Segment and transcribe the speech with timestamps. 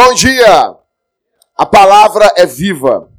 [0.00, 0.76] Bom dia!
[1.56, 3.12] A palavra é viva.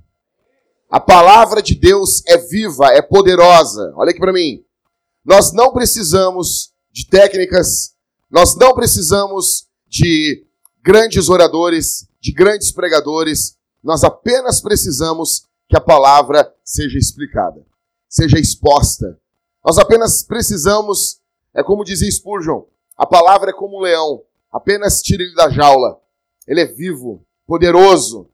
[0.89, 3.92] A palavra de Deus é viva, é poderosa.
[3.97, 4.64] Olha aqui para mim.
[5.25, 7.96] Nós não precisamos de técnicas,
[8.32, 10.47] nós não precisamos de
[10.82, 17.61] grandes oradores, de grandes pregadores, nós apenas precisamos que a palavra seja explicada,
[18.07, 19.20] seja exposta.
[19.65, 21.20] Nós apenas precisamos,
[21.54, 22.61] é como dizia Spurgeon,
[22.96, 26.00] a palavra é como um leão, apenas tire ele da jaula.
[26.50, 28.28] Ele é vivo, poderoso.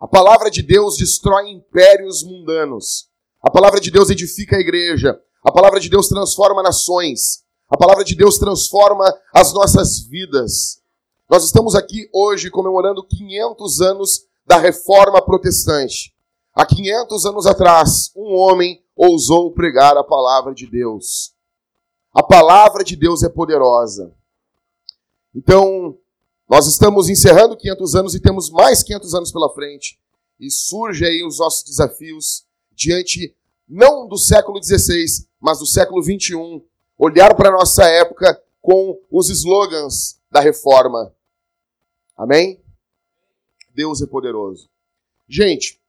[0.00, 3.08] A palavra de Deus destrói impérios mundanos.
[3.40, 5.16] A palavra de Deus edifica a igreja.
[5.44, 7.44] A palavra de Deus transforma nações.
[7.70, 10.82] A palavra de Deus transforma as nossas vidas.
[11.30, 16.12] Nós estamos aqui hoje comemorando 500 anos da reforma protestante.
[16.52, 21.32] Há 500 anos atrás, um homem ousou pregar a palavra de Deus.
[22.12, 24.12] A palavra de Deus é poderosa.
[25.32, 25.96] Então,
[26.54, 29.98] nós estamos encerrando 500 anos e temos mais 500 anos pela frente.
[30.38, 33.34] E surge aí os nossos desafios diante
[33.68, 35.04] não do século XVI,
[35.40, 36.62] mas do século XXI.
[36.96, 41.12] Olhar para a nossa época com os slogans da reforma.
[42.16, 42.62] Amém?
[43.74, 44.70] Deus é poderoso.
[45.28, 45.82] Gente,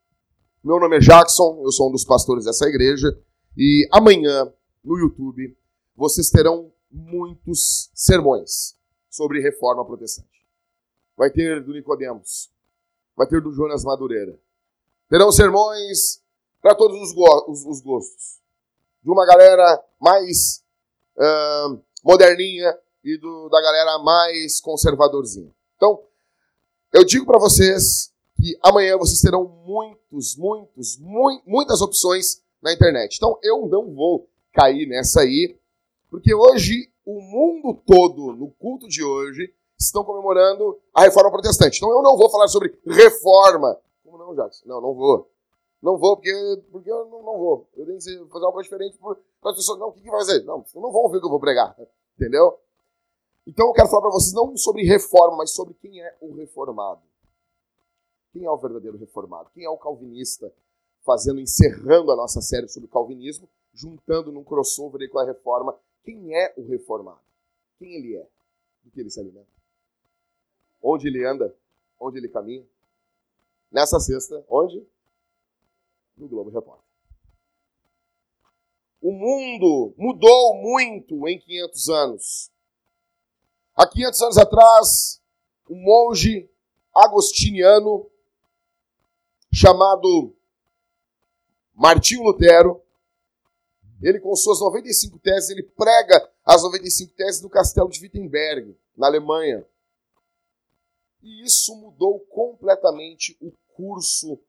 [0.64, 3.16] meu nome é Jackson, eu sou um dos pastores dessa igreja.
[3.56, 4.52] E amanhã,
[4.84, 5.56] no YouTube,
[5.96, 8.76] vocês terão muitos sermões
[9.12, 10.35] sobre reforma protestante.
[11.18, 12.52] Vai ter do Nicodemos,
[13.16, 14.38] vai ter do Jonas Madureira.
[15.10, 16.22] Terão sermões
[16.62, 18.40] para todos os, go os, os, gostos.
[19.04, 20.64] De uma galera mais
[21.16, 25.54] uh, moderninha e do, da galera mais conservadorzinha.
[25.78, 26.04] Então,
[26.92, 33.16] eu digo para vocês que amanhã vocês terão muitos, muitos, mu muitas opções na internet.
[33.16, 35.56] Então, eu não vou cair nessa aí
[36.10, 39.54] porque hoje o mundo todo, no culto de hoje,
[39.86, 41.78] estão comemorando a reforma protestante.
[41.78, 43.80] Então eu não vou falar sobre reforma.
[44.04, 44.68] Como não, Jackson?
[44.68, 45.30] Não, não vou.
[45.82, 47.68] Não vou, porque, porque eu não, não vou.
[47.76, 49.80] Eu tenho que fazer coisa diferente para as pessoas.
[49.80, 50.44] Não, o que, que vai fazer?
[50.44, 51.76] Não, não vão ouvir o que eu vou pregar.
[52.16, 52.58] Entendeu?
[53.46, 57.02] Então eu quero falar para vocês não sobre reforma, mas sobre quem é o reformado.
[58.34, 59.50] Quem é o verdadeiro reformado?
[59.54, 60.52] Quem é o calvinista?
[61.04, 66.54] Fazendo, encerrando a nossa série sobre calvinismo, juntando num crossover com a reforma quem é
[66.56, 67.20] o reformado?
[67.80, 68.28] Quem ele é?
[68.84, 69.55] Do que ele se alimenta?
[70.88, 71.56] Onde ele anda?
[72.00, 72.64] Onde ele caminha?
[73.72, 74.86] Nessa sexta, onde?
[76.16, 76.86] No Globo Repórter.
[79.02, 82.52] O mundo mudou muito em 500 anos.
[83.76, 85.22] Há 500 anos atrás,
[85.70, 86.50] um monge
[86.94, 88.10] agostiniano
[89.52, 90.36] chamado
[91.74, 92.86] Martinho Lutero
[94.02, 99.08] ele, com suas 95 teses, ele prega as 95 teses no castelo de Wittenberg, na
[99.08, 99.66] Alemanha.
[101.26, 104.40] E isso mudou completamente o curso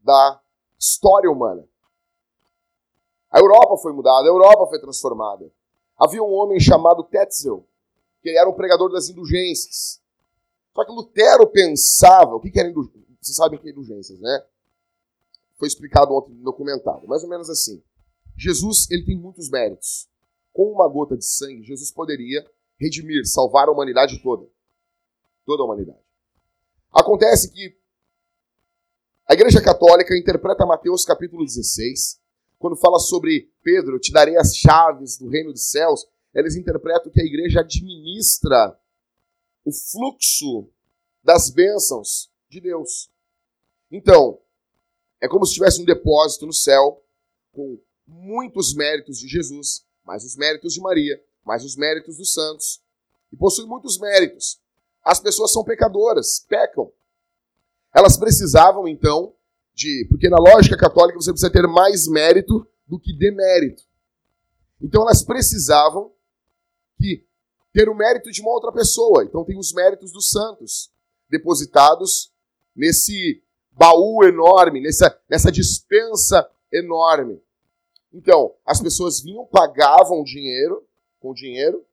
[0.00, 0.42] da
[0.76, 1.64] história humana.
[3.30, 5.48] A Europa foi mudada, a Europa foi transformada.
[5.96, 7.64] Havia um homem chamado Tetzel,
[8.20, 10.02] que ele era um pregador das indulgências.
[10.74, 13.06] Só que Lutero pensava, o que, era indulgência?
[13.20, 14.44] Vocês sabem que é indulgências, né?
[15.56, 17.80] Foi explicado ontem no documentário, mais ou menos assim.
[18.36, 20.08] Jesus ele tem muitos méritos.
[20.52, 22.44] Com uma gota de sangue, Jesus poderia
[22.80, 24.44] redimir, salvar a humanidade toda.
[25.46, 26.05] Toda a humanidade.
[26.92, 27.76] Acontece que
[29.28, 32.20] a Igreja Católica interpreta Mateus capítulo 16,
[32.58, 37.20] quando fala sobre Pedro, te darei as chaves do reino dos céus, eles interpretam que
[37.20, 38.78] a igreja administra
[39.64, 40.70] o fluxo
[41.24, 43.10] das bênçãos de Deus.
[43.90, 44.38] Então,
[45.20, 47.02] é como se tivesse um depósito no céu
[47.52, 52.82] com muitos méritos de Jesus, mais os méritos de Maria, mais os méritos dos santos.
[53.32, 54.60] E possui muitos méritos.
[55.06, 56.90] As pessoas são pecadoras, pecam.
[57.94, 59.32] Elas precisavam, então,
[59.72, 60.04] de.
[60.10, 63.84] Porque na lógica católica você precisa ter mais mérito do que demérito.
[64.82, 66.10] Então elas precisavam
[66.98, 67.24] que
[67.72, 69.22] ter o mérito de uma outra pessoa.
[69.22, 70.90] Então tem os méritos dos santos
[71.30, 72.32] depositados
[72.74, 77.40] nesse baú enorme, nessa, nessa dispensa enorme.
[78.12, 80.84] Então, as pessoas vinham, pagavam dinheiro,
[81.20, 81.84] com dinheiro,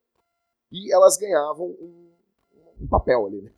[0.72, 2.03] e elas ganhavam um,
[2.84, 3.52] um papel ali, né?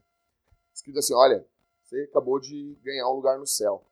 [0.73, 1.45] Escrito assim, olha,
[1.83, 3.83] você acabou de ganhar um lugar no céu.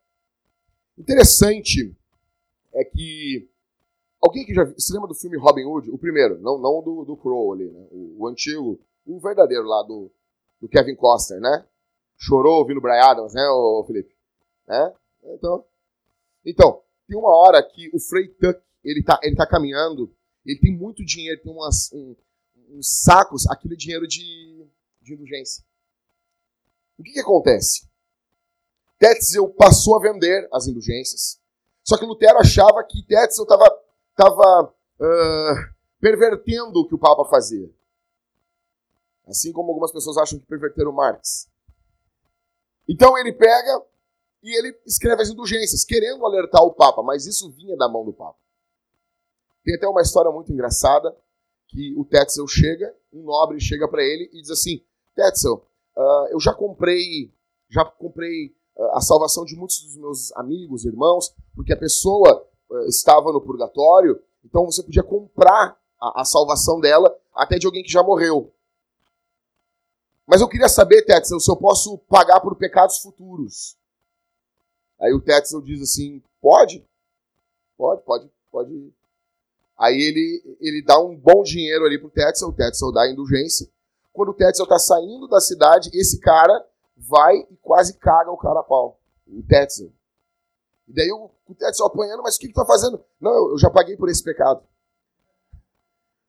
[0.97, 1.95] Interessante
[2.73, 3.49] é que
[4.21, 7.17] alguém que já se lembra do filme Robin Hood, o primeiro, não, não do, do
[7.17, 7.87] Crow ali, né?
[7.91, 10.11] O, o, antigo, o verdadeiro lá do,
[10.59, 11.65] do Kevin Costner, né?
[12.17, 14.15] Chorou ouvindo Brian Adams, né, o Felipe?
[14.67, 14.93] Né?
[15.23, 15.65] Então,
[16.45, 20.13] então, tem uma hora que o Frei Tuck, ele tá, ele tá caminhando,
[20.45, 22.15] ele tem muito dinheiro, tem umas, um,
[22.69, 24.65] uns sacos, aquele dinheiro de,
[25.03, 25.63] de indulgência.
[26.97, 27.87] O que, que acontece?
[28.97, 31.41] Tetzel passou a vender as indulgências.
[31.83, 33.83] Só que Lutero achava que Tetzel estava
[34.15, 37.69] tava, uh, pervertendo o que o Papa fazia.
[39.27, 41.49] Assim como algumas pessoas acham que perverteram Marx.
[42.87, 43.83] Então ele pega
[44.41, 48.13] e ele escreve as indulgências, querendo alertar o Papa, mas isso vinha da mão do
[48.13, 48.37] Papa.
[49.63, 51.15] Tem até uma história muito engraçada
[51.69, 55.65] que o Tetzel chega, um nobre chega para ele e diz assim: Tetzel,
[55.95, 57.31] uh, eu já comprei,
[57.69, 62.85] já comprei uh, a salvação de muitos dos meus amigos, irmãos, porque a pessoa uh,
[62.87, 67.91] estava no purgatório, então você podia comprar a, a salvação dela até de alguém que
[67.91, 68.51] já morreu.
[70.25, 73.77] Mas eu queria saber, Tetzel, se eu posso pagar por pecados futuros.
[74.99, 76.85] Aí o Tetzel diz assim: pode,
[77.77, 78.93] pode, pode, pode.
[79.77, 83.69] Aí ele, ele dá um bom dinheiro ali pro Tetzel, o Tetzel dá a indulgência.
[84.13, 86.65] Quando o Tetzel tá saindo da cidade, esse cara
[86.95, 88.99] vai e quase caga o cara a pau.
[89.27, 89.91] O Tetzel.
[90.87, 93.03] E daí o, o Tetzel apanhando, mas o que que tá fazendo?
[93.19, 94.63] Não, eu, eu já paguei por esse pecado.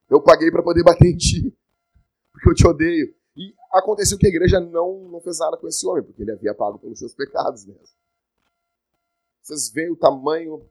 [0.09, 1.55] Eu paguei para poder bater em ti.
[2.33, 3.15] Porque eu te odeio.
[3.37, 6.55] E aconteceu que a igreja não, não fez nada com esse homem, porque ele havia
[6.55, 7.97] pago pelos seus pecados mesmo.
[9.43, 10.65] Vocês veem o tamanho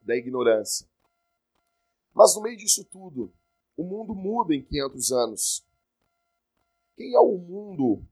[0.00, 0.86] da ignorância.
[2.14, 3.32] Mas no meio disso tudo,
[3.76, 5.66] o mundo muda em 500 anos.
[6.96, 8.02] Quem é o mundo?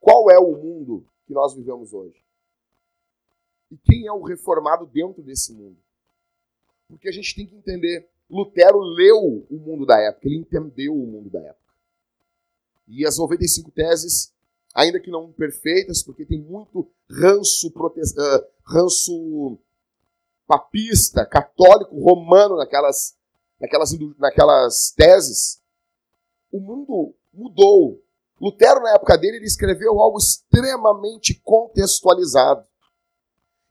[0.00, 2.22] Qual é o mundo que nós vivemos hoje?
[3.70, 5.76] E quem é o reformado dentro desse mundo?
[6.88, 8.08] Porque a gente tem que entender.
[8.28, 11.60] Lutero leu o mundo da época, ele entendeu o mundo da época.
[12.88, 14.32] E as 95 teses,
[14.74, 18.00] ainda que não perfeitas, porque tem muito ranço, prote...
[18.64, 19.58] Ranço
[20.50, 23.16] papista, católico, romano naquelas,
[23.60, 25.62] naquelas, naquelas teses,
[26.50, 28.02] o mundo mudou.
[28.40, 32.66] Lutero, na época dele, ele escreveu algo extremamente contextualizado.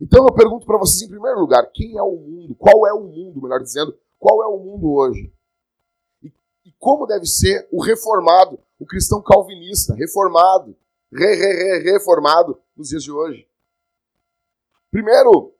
[0.02, 2.56] Então eu pergunto para vocês, em primeiro lugar, quem é o mundo?
[2.56, 5.32] Qual é o mundo, melhor dizendo, qual é o mundo hoje?
[6.24, 10.76] E, como deve ser o reformado, o cristão calvinista, reformado,
[11.12, 13.48] re, re, re, reformado nos dias de hoje?
[14.90, 15.54] Primeiro,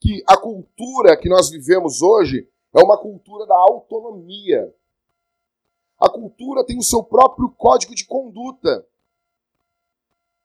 [0.00, 4.72] que a cultura que nós vivemos hoje é uma cultura da autonomia.
[6.00, 8.86] A cultura tem o seu próprio código de conduta.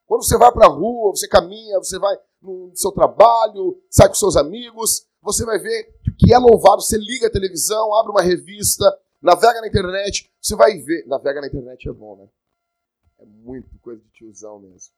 [0.06, 4.16] Quando você vai para a rua, você caminha, você vai no seu trabalho, sai com
[4.16, 8.12] seus amigos, você vai ver que o que é louvado, você liga a televisão, abre
[8.12, 8.86] uma revista,
[9.22, 11.06] navega na internet, você vai ver.
[11.08, 12.28] Navega na internet é bom, né?
[13.20, 14.92] É muito coisa de tiozão mesmo.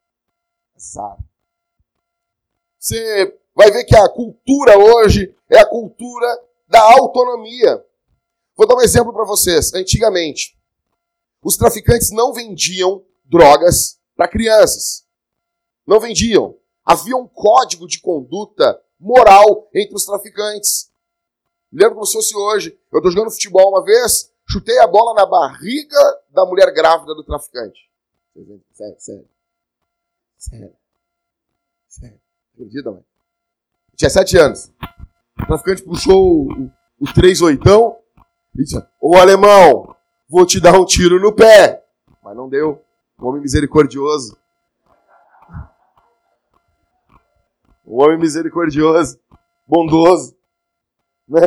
[0.76, 1.18] Azar.
[2.80, 6.28] Você vai ver que a cultura hoje é a cultura
[6.68, 7.86] da autonomia.
[8.56, 9.74] Vou dar um exemplo para vocês.
[9.74, 10.58] Antigamente,
[11.44, 15.06] os traficantes não vendiam drogas para crianças.
[15.86, 16.58] Não vendiam.
[16.84, 20.90] Havia um código de conduta moral entre os traficantes.
[21.72, 22.80] Lembro como se fosse hoje.
[22.92, 26.00] Eu estou jogando futebol uma vez, chutei a bola na barriga
[26.30, 27.90] da mulher grávida do traficante.
[28.74, 29.30] Sério, sério.
[30.38, 30.74] Sério.
[31.88, 32.20] Sério.
[32.54, 33.04] Acredita, mãe?
[33.96, 34.72] Tinha sete anos.
[35.42, 37.98] O traficante puxou o, o, três oitão
[38.56, 39.96] e disse: Ô alemão,
[40.30, 41.84] vou te dar um tiro no pé.
[42.24, 42.82] Mas não deu.
[43.20, 44.38] Um homem misericordioso.
[47.86, 49.20] Um homem misericordioso,
[49.68, 50.36] bondoso.
[51.28, 51.42] Né?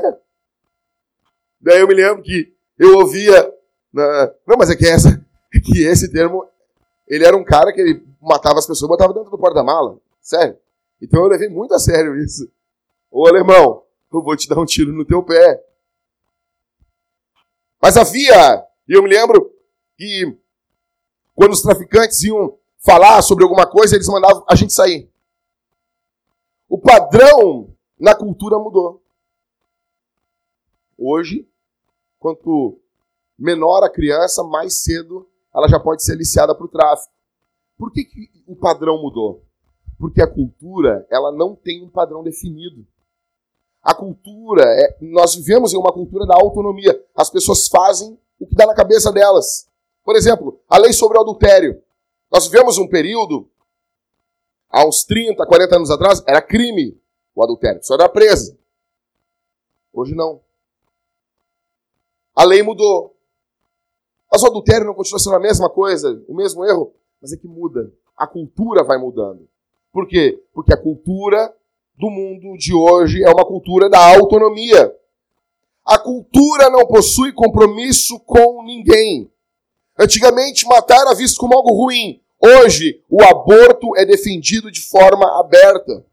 [1.60, 3.52] Daí eu me lembro que eu ouvia.
[3.92, 4.32] Na...
[4.46, 5.24] Não, mas é que essa.
[5.64, 6.46] Que esse termo.
[7.06, 9.98] Ele era um cara que ele matava as pessoas botava dentro do porta-mala.
[10.20, 10.56] Sério.
[11.00, 12.50] Então eu levei muito a sério isso.
[13.10, 15.64] Ô alemão, eu vou te dar um tiro no teu pé.
[17.80, 19.52] Mas havia, e eu me lembro
[19.96, 20.36] que
[21.34, 25.10] quando os traficantes iam falar sobre alguma coisa, eles mandavam a gente sair.
[26.68, 29.02] O padrão na cultura mudou.
[30.96, 31.48] Hoje,
[32.18, 32.80] quanto
[33.38, 37.12] menor a criança, mais cedo ela já pode ser aliciada para o tráfico.
[37.76, 39.44] Por que, que o padrão mudou?
[39.98, 42.86] Porque a cultura, ela não tem um padrão definido.
[43.82, 47.04] A cultura, é, nós vivemos em uma cultura da autonomia.
[47.14, 49.68] As pessoas fazem o que dá na cabeça delas.
[50.04, 51.82] Por exemplo, a lei sobre o adultério.
[52.30, 53.48] Nós vivemos um período,
[54.68, 57.00] há uns 30, 40 anos atrás, era crime
[57.34, 57.82] o adultério.
[57.82, 58.58] Só era presa.
[59.92, 60.40] Hoje não.
[62.34, 63.16] A lei mudou.
[64.30, 67.48] Mas o adultério não continua sendo a mesma coisa, o mesmo erro, mas é que
[67.48, 67.90] muda.
[68.16, 69.48] A cultura vai mudando.
[69.90, 70.42] Por quê?
[70.52, 71.54] Porque a cultura
[71.98, 74.94] do mundo de hoje é uma cultura da autonomia.
[75.84, 79.30] A cultura não possui compromisso com ninguém.
[79.98, 82.22] Antigamente, matar era visto como algo ruim.
[82.40, 86.06] Hoje, o aborto é defendido de forma aberta.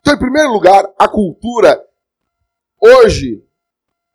[0.00, 1.86] Então, em primeiro lugar, a cultura
[2.80, 3.44] hoje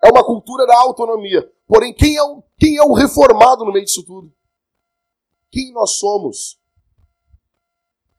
[0.04, 1.48] é uma cultura da autonomia.
[1.68, 4.34] Porém, quem é o, quem é o reformado no meio disso tudo?
[5.52, 6.60] Quem nós somos?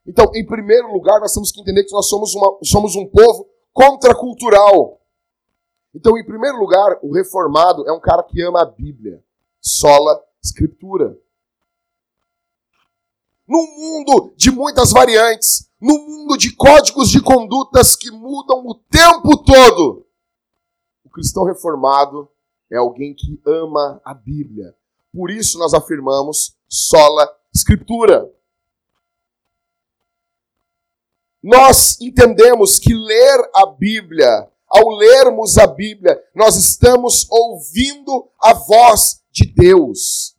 [0.09, 3.47] Então, em primeiro lugar, nós temos que entender que nós somos, uma, somos um povo
[3.71, 4.99] contracultural.
[5.93, 9.23] Então, em primeiro lugar, o reformado é um cara que ama a Bíblia,
[9.61, 11.15] sola Escritura.
[13.47, 19.37] Num mundo de muitas variantes, num mundo de códigos de condutas que mudam o tempo
[19.43, 20.07] todo,
[21.05, 22.27] o cristão reformado
[22.71, 24.75] é alguém que ama a Bíblia.
[25.13, 28.27] Por isso nós afirmamos sola Escritura.
[31.41, 39.21] Nós entendemos que ler a Bíblia, ao lermos a Bíblia, nós estamos ouvindo a voz
[39.31, 40.35] de Deus.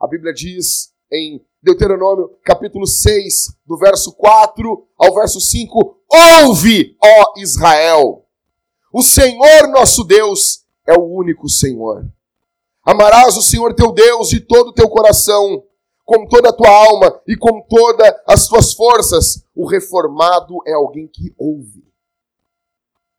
[0.00, 5.98] A Bíblia diz em Deuteronômio capítulo 6, do verso 4 ao verso 5:
[6.42, 8.26] Ouve, ó Israel,
[8.92, 12.04] o Senhor nosso Deus é o único Senhor.
[12.84, 15.62] Amarás o Senhor teu Deus de todo o teu coração,
[16.04, 19.46] com toda a tua alma e com todas as tuas forças.
[19.54, 21.84] O reformado é alguém que ouve.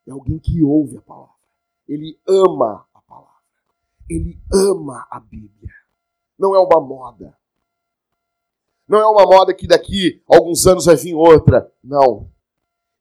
[0.08, 1.34] É alguém que ouve a palavra.
[1.88, 3.42] Ele ama a palavra.
[4.10, 5.74] Ele ama a Bíblia.
[6.38, 7.36] Não é uma moda.
[8.88, 11.72] Não é uma moda que daqui a alguns anos vai vir outra.
[11.84, 12.30] Não.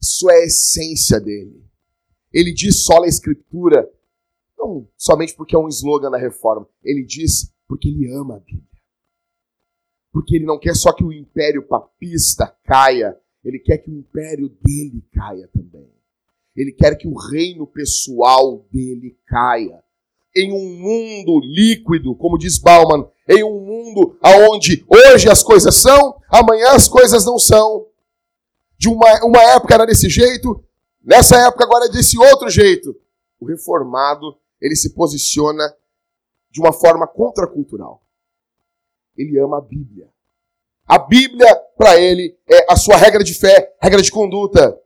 [0.00, 1.62] Isso é a essência dele.
[2.32, 3.88] Ele diz só a Escritura,
[4.58, 6.66] não somente porque é um slogan da reforma.
[6.82, 8.73] Ele diz porque ele ama a Bíblia.
[10.14, 14.48] Porque ele não quer só que o império papista caia, ele quer que o império
[14.62, 15.90] dele caia também.
[16.54, 19.82] Ele quer que o reino pessoal dele caia.
[20.36, 24.16] Em um mundo líquido, como diz Bauman, em um mundo
[24.48, 27.88] onde hoje as coisas são, amanhã as coisas não são.
[28.78, 30.62] De uma, uma época era desse jeito,
[31.02, 32.94] nessa época agora é desse outro jeito.
[33.40, 35.74] O reformado, ele se posiciona
[36.52, 38.03] de uma forma contracultural.
[39.16, 40.08] Ele ama a Bíblia.
[40.86, 44.78] A Bíblia, para ele, é a sua regra de fé, regra de conduta.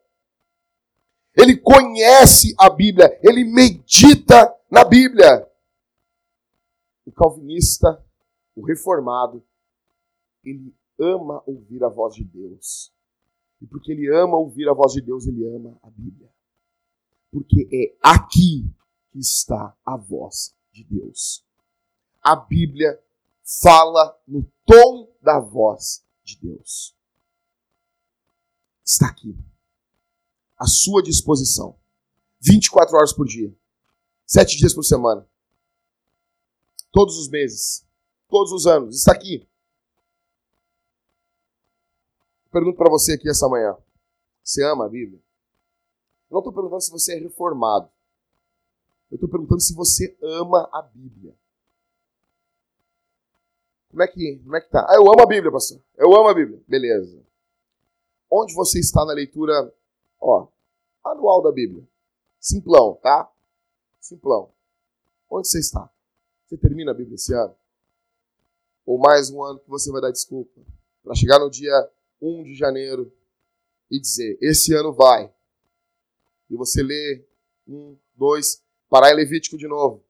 [1.37, 5.47] Ele conhece a Bíblia, ele medita na Bíblia.
[7.04, 8.04] O calvinista
[8.58, 9.44] o reformado,
[10.44, 12.92] ele ama ouvir a voz de Deus.
[13.61, 16.28] E porque ele ama ouvir a voz de Deus, ele ama a Bíblia.
[17.30, 18.68] Porque é aqui
[19.12, 21.44] que está a voz de Deus.
[22.20, 23.00] A Bíblia
[23.62, 26.96] fala no tom da voz de Deus.
[28.84, 29.36] Está aqui.
[30.58, 31.78] À sua disposição.
[32.40, 33.54] 24 horas por dia.
[34.26, 35.26] Sete dias por semana.
[36.92, 37.88] Todos os meses
[38.28, 38.96] todos os anos.
[38.96, 39.46] Está aqui.
[42.52, 43.76] Pergunto para você aqui essa manhã.
[44.42, 45.20] Você ama a Bíblia?
[46.30, 47.90] Não estou perguntando se você é reformado.
[49.10, 51.34] Eu estou perguntando se você ama a Bíblia.
[53.98, 54.86] Como é que, como é que tá?
[54.88, 55.80] Ah, eu amo a Bíblia, pastor.
[55.96, 56.62] Eu amo a Bíblia.
[56.68, 57.20] Beleza.
[58.30, 59.74] Onde você está na leitura,
[60.20, 60.46] ó,
[61.04, 61.82] anual da Bíblia?
[62.38, 63.28] Simplão, tá?
[63.98, 64.52] Simplão.
[65.28, 65.90] Onde você está?
[66.46, 67.56] Você termina a Bíblia esse ano?
[68.86, 70.62] ou mais um ano que você vai dar desculpa,
[71.02, 71.90] para chegar no dia
[72.22, 73.12] 1 de janeiro
[73.90, 75.28] e dizer: esse ano vai.
[76.48, 77.24] E você lê
[77.66, 80.04] um, dois, parar em Levítico de novo.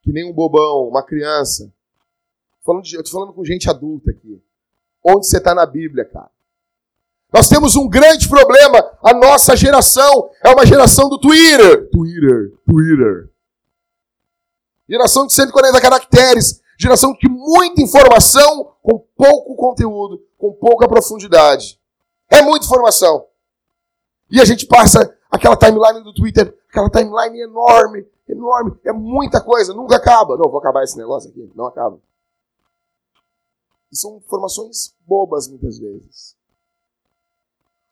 [0.00, 1.70] Que nem um bobão, uma criança.
[2.64, 4.42] Falando de, eu estou falando com gente adulta aqui.
[5.04, 6.30] Onde você está na Bíblia, cara?
[7.32, 8.78] Nós temos um grande problema.
[9.02, 11.90] A nossa geração é uma geração do Twitter.
[11.90, 13.30] Twitter, Twitter.
[14.88, 16.62] Geração de 140 caracteres.
[16.78, 21.78] Geração de muita informação com pouco conteúdo, com pouca profundidade.
[22.30, 23.26] É muita informação.
[24.30, 29.74] E a gente passa aquela timeline do Twitter, aquela timeline enorme, enorme, é muita coisa,
[29.74, 30.36] nunca acaba.
[30.36, 31.98] Não, vou acabar esse negócio aqui, não acaba.
[33.94, 36.36] E são informações bobas muitas vezes.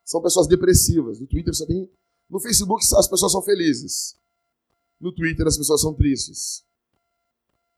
[0.05, 1.21] São pessoas depressivas.
[1.21, 1.89] No Twitter só tem.
[2.29, 4.17] No Facebook as pessoas são felizes.
[5.01, 6.65] No Twitter as pessoas são tristes.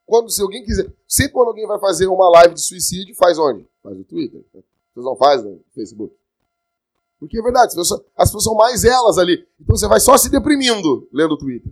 [0.07, 0.90] Quando, se alguém quiser.
[1.07, 3.69] Sempre quando alguém vai fazer uma live de suicídio, faz onde?
[3.83, 4.43] Faz no Twitter.
[4.52, 6.16] Vocês não fazem no Facebook.
[7.21, 9.47] Porque é verdade, as pessoas, as pessoas são mais elas ali.
[9.61, 11.71] Então você vai só se deprimindo lendo o Twitter.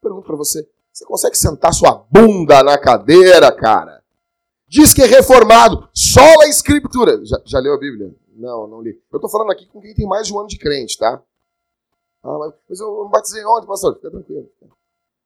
[0.00, 0.68] Pergunto para você:
[1.00, 4.02] você consegue sentar sua bunda na cadeira, cara?
[4.68, 7.24] Diz que é reformado, só a escritura.
[7.24, 8.14] Já, já leu a Bíblia?
[8.34, 9.00] Não, não li.
[9.10, 11.22] Eu tô falando aqui com quem tem mais de um ano de crente, tá?
[12.22, 13.94] Ah, mas, eu, eu batizei ontem, pastor.
[13.96, 14.50] Fica tranquilo.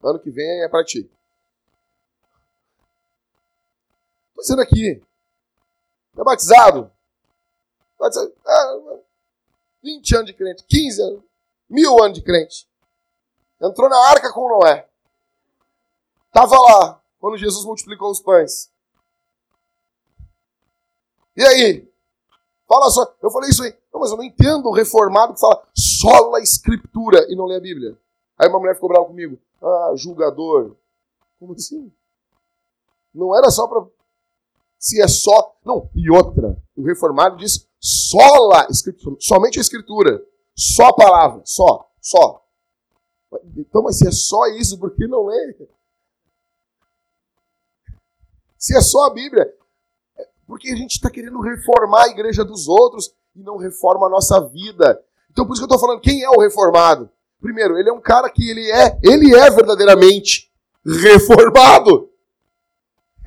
[0.02, 1.10] Ano que vem é para ti.
[4.28, 5.02] Estou dizendo aqui.
[6.16, 6.90] É batizado?
[7.98, 8.98] batizado ah,
[9.82, 11.22] 20 anos de crente, 15 anos,
[11.68, 12.68] mil anos de crente.
[13.60, 14.88] Entrou na arca com Noé.
[16.34, 18.68] Estava lá, quando Jesus multiplicou os pães.
[21.36, 21.88] E aí?
[22.66, 23.14] Fala só.
[23.22, 23.72] Eu falei isso aí.
[23.92, 27.56] Não, mas eu não entendo o reformado que fala só a escritura e não lê
[27.56, 27.96] a Bíblia.
[28.36, 29.38] Aí uma mulher ficou brava comigo.
[29.62, 30.74] Ah, julgador.
[31.38, 31.92] Como assim?
[33.14, 33.86] Não era só para.
[34.76, 35.54] Se é só.
[35.64, 36.60] Não, e outra.
[36.76, 39.16] O reformado diz sola escritura.
[39.20, 40.20] Somente a escritura.
[40.56, 41.42] Só a palavra.
[41.44, 41.88] Só.
[42.00, 42.44] Só.
[43.56, 45.54] Então, mas se é só isso, por que não lê?
[48.64, 49.46] Se é só a Bíblia,
[50.46, 54.40] porque a gente está querendo reformar a igreja dos outros e não reforma a nossa
[54.40, 54.98] vida.
[55.30, 57.10] Então por isso que eu estou falando, quem é o reformado?
[57.42, 60.50] Primeiro, ele é um cara que ele é, ele é verdadeiramente
[60.82, 62.08] reformado.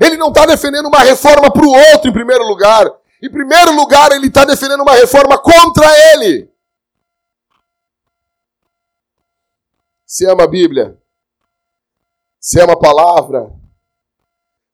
[0.02, 2.92] Ele não está defendendo uma reforma para o outro em primeiro lugar.
[3.22, 6.52] Em primeiro lugar, ele está defendendo uma reforma contra ele.
[10.04, 10.98] Você ama a Bíblia?
[12.40, 13.57] Você ama a palavra?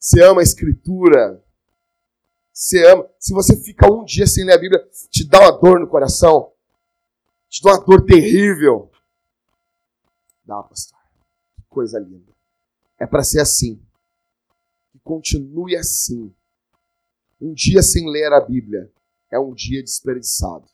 [0.03, 1.41] Você ama a Escritura?
[2.51, 3.09] Você ama.
[3.17, 6.51] Se você fica um dia sem ler a Bíblia, te dá uma dor no coração.
[7.47, 8.91] Te dá uma dor terrível.
[10.43, 10.99] Dá, pastor.
[11.55, 12.33] Que coisa linda.
[12.99, 13.81] É para ser assim.
[14.91, 16.35] Que continue assim.
[17.39, 18.91] Um dia sem ler a Bíblia
[19.31, 20.67] é um dia desperdiçado.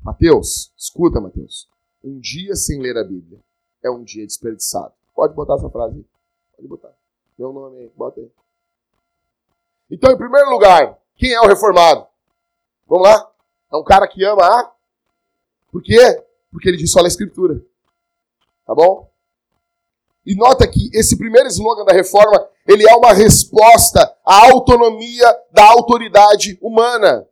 [0.00, 1.68] Mateus, escuta, Mateus.
[2.02, 3.40] Um dia sem ler a Bíblia
[3.82, 4.94] é um dia desperdiçado.
[5.16, 6.06] Pode botar essa frase aí.
[6.54, 6.99] Pode botar.
[7.40, 8.30] Meu nome aí, bota aí.
[9.90, 12.06] Então, em primeiro lugar, quem é o reformado?
[12.86, 13.32] Vamos lá?
[13.72, 14.70] É um cara que ama a.
[15.72, 16.22] Por quê?
[16.52, 17.64] Porque ele diz só a escritura.
[18.66, 19.10] Tá bom?
[20.26, 25.66] E nota que esse primeiro slogan da reforma, ele é uma resposta à autonomia da
[25.70, 27.26] autoridade humana.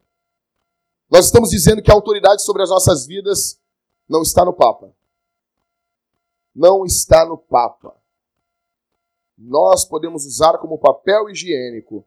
[1.11, 3.61] Nós estamos dizendo que a autoridade sobre as nossas vidas
[4.09, 4.91] não está no Papa.
[6.55, 7.98] Não está no Papa.
[9.39, 12.05] Nós podemos usar como papel higiênico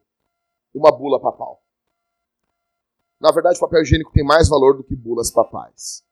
[0.74, 1.62] uma bula papal.
[3.18, 6.04] Na verdade, papel higiênico tem mais valor do que bulas papais.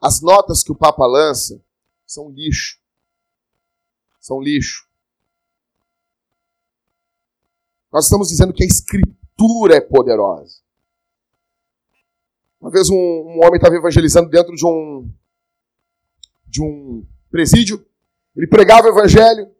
[0.00, 1.60] As notas que o Papa lança
[2.06, 2.80] são lixo.
[4.20, 4.88] São lixo.
[7.92, 10.60] Nós estamos dizendo que a escritura é poderosa.
[12.60, 15.10] Uma vez um, um homem estava evangelizando dentro de um,
[16.46, 17.84] de um presídio.
[18.36, 19.50] Ele pregava o evangelho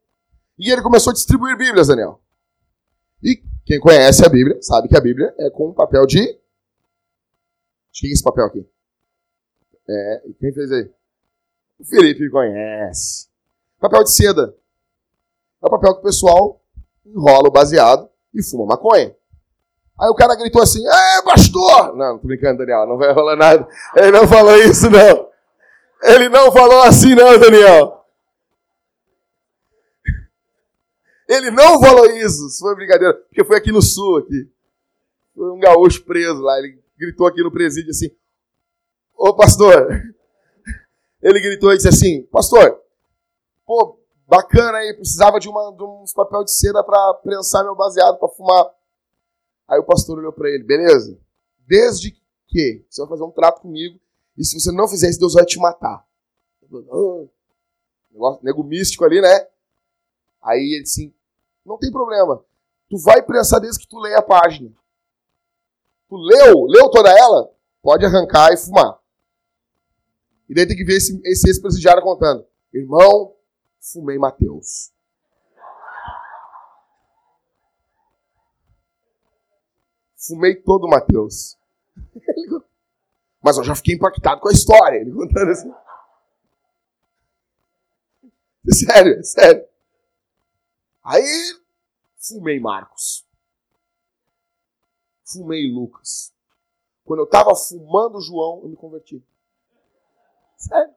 [0.58, 2.20] e ele começou a distribuir Bíblias, Daniel.
[3.22, 6.20] E quem conhece a Bíblia sabe que a Bíblia é com papel de.
[7.92, 8.66] De quem é esse papel aqui?
[9.88, 10.90] É, quem fez aí?
[11.78, 13.28] O Felipe conhece.
[13.80, 14.54] Papel de seda.
[15.62, 16.62] É o papel que o pessoal
[17.04, 19.14] enrola o baseado e fuma maconha.
[19.98, 21.94] Aí o cara gritou assim: É, pastor!
[21.96, 23.68] Não, não tô brincando, Daniel, não vai rolar nada.
[23.96, 25.28] Ele não falou isso, não.
[26.02, 27.99] Ele não falou assim, não, Daniel.
[31.30, 32.48] Ele não falou isso.
[32.48, 33.14] Isso foi brincadeira.
[33.14, 34.50] Porque foi aqui no sul, aqui.
[35.32, 36.58] Foi um gaúcho preso lá.
[36.58, 38.10] Ele gritou aqui no presídio assim:
[39.16, 39.86] Ô pastor.
[41.22, 42.82] Ele gritou e disse assim: Pastor,
[43.64, 44.92] pô, bacana aí.
[44.94, 48.68] Precisava de, uma, de uns papel de seda para prensar meu baseado, para fumar.
[49.68, 51.16] Aí o pastor olhou para ele: Beleza.
[51.64, 52.10] Desde
[52.48, 54.00] que você vai fazer um trato comigo.
[54.36, 56.04] E se você não fizer isso, Deus vai te matar.
[58.10, 59.46] Negócio, nego místico ali, né?
[60.42, 61.12] Aí ele assim,
[61.70, 62.44] não tem problema.
[62.88, 64.70] Tu vai prensar desde que tu leia a página.
[66.08, 67.54] Tu leu, leu toda ela?
[67.80, 68.98] Pode arrancar e fumar.
[70.48, 72.44] E daí tem que ver esse, ex-presidiário contando.
[72.74, 73.36] Irmão,
[73.80, 74.92] fumei Mateus.
[80.16, 81.56] Fumei todo o Mateus.
[83.40, 84.98] Mas eu já fiquei impactado com a história.
[84.98, 85.72] Ele contando assim.
[88.68, 89.64] Sério, sério.
[91.02, 91.59] Aí
[92.20, 93.26] fumei Marcos.
[95.24, 96.32] Fumei Lucas.
[97.04, 99.24] Quando eu estava fumando João, eu me converti.
[100.56, 100.94] Sério.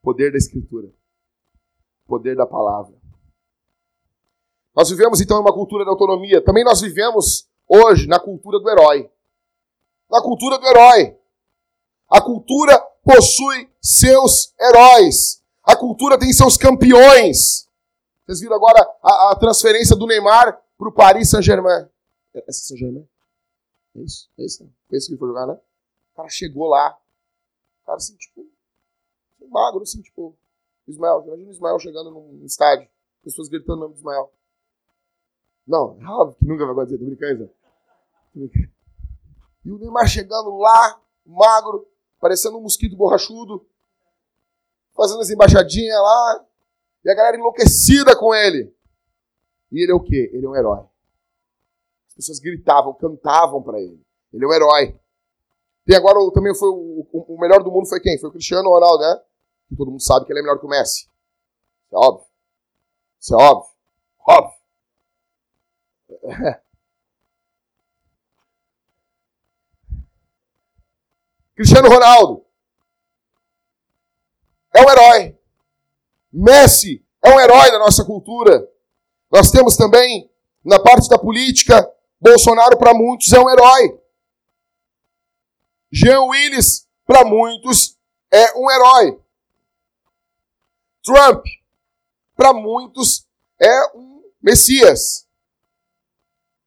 [0.00, 0.92] Poder da Escritura.
[2.06, 3.00] Poder da palavra.
[4.74, 6.42] Nós vivemos então uma cultura da autonomia.
[6.42, 9.10] Também nós vivemos hoje na cultura do herói.
[10.10, 11.18] Na cultura do herói.
[12.08, 15.41] A cultura possui seus heróis.
[15.62, 17.68] A cultura tem seus campeões.
[18.26, 21.88] Vocês viram agora a, a transferência do Neymar para o Paris Saint-Germain.
[22.34, 23.08] É, é Saint-Germain?
[23.96, 24.30] É isso?
[24.38, 24.70] É isso?
[24.88, 25.54] Foi isso que ele foi jogar, né?
[26.12, 26.96] O cara chegou lá.
[27.84, 28.46] Cara, assim, tipo,
[29.48, 30.34] magro, assim, tipo,
[30.88, 31.22] Ismael.
[31.26, 32.88] Imagina o Ismael chegando num estádio,
[33.22, 34.32] pessoas gritando o nome do Ismael.
[35.66, 37.50] Não, é óbvio que nunca vai acontecer, tô brincando.
[39.64, 41.86] E o Neymar chegando lá, magro,
[42.20, 43.64] parecendo um mosquito borrachudo,
[44.94, 46.44] fazendo as embaixadinhas lá,
[47.04, 48.74] e a galera enlouquecida com ele.
[49.70, 50.30] E ele é o quê?
[50.32, 50.84] Ele é um herói.
[52.08, 54.00] As pessoas gritavam, cantavam para ele.
[54.32, 54.98] Ele é um herói.
[55.86, 58.18] E agora também foi o, o, melhor do mundo foi quem?
[58.18, 59.20] Foi o Cristiano Ronaldo, né?
[59.68, 61.08] Que todo mundo sabe que ele é melhor que o Messi.
[61.86, 62.26] Isso é óbvio.
[63.18, 63.72] Isso é óbvio.
[64.28, 64.62] Óbvio.
[71.56, 72.44] Cristiano Ronaldo
[74.74, 75.38] é um herói.
[76.32, 78.68] Messi é um herói da nossa cultura.
[79.30, 80.30] Nós temos também,
[80.64, 81.88] na parte da política,
[82.20, 84.00] Bolsonaro para muitos é um herói.
[85.90, 87.98] Jean Willis, para muitos,
[88.30, 89.20] é um herói.
[91.02, 91.44] Trump,
[92.34, 93.26] para muitos,
[93.60, 95.26] é um Messias.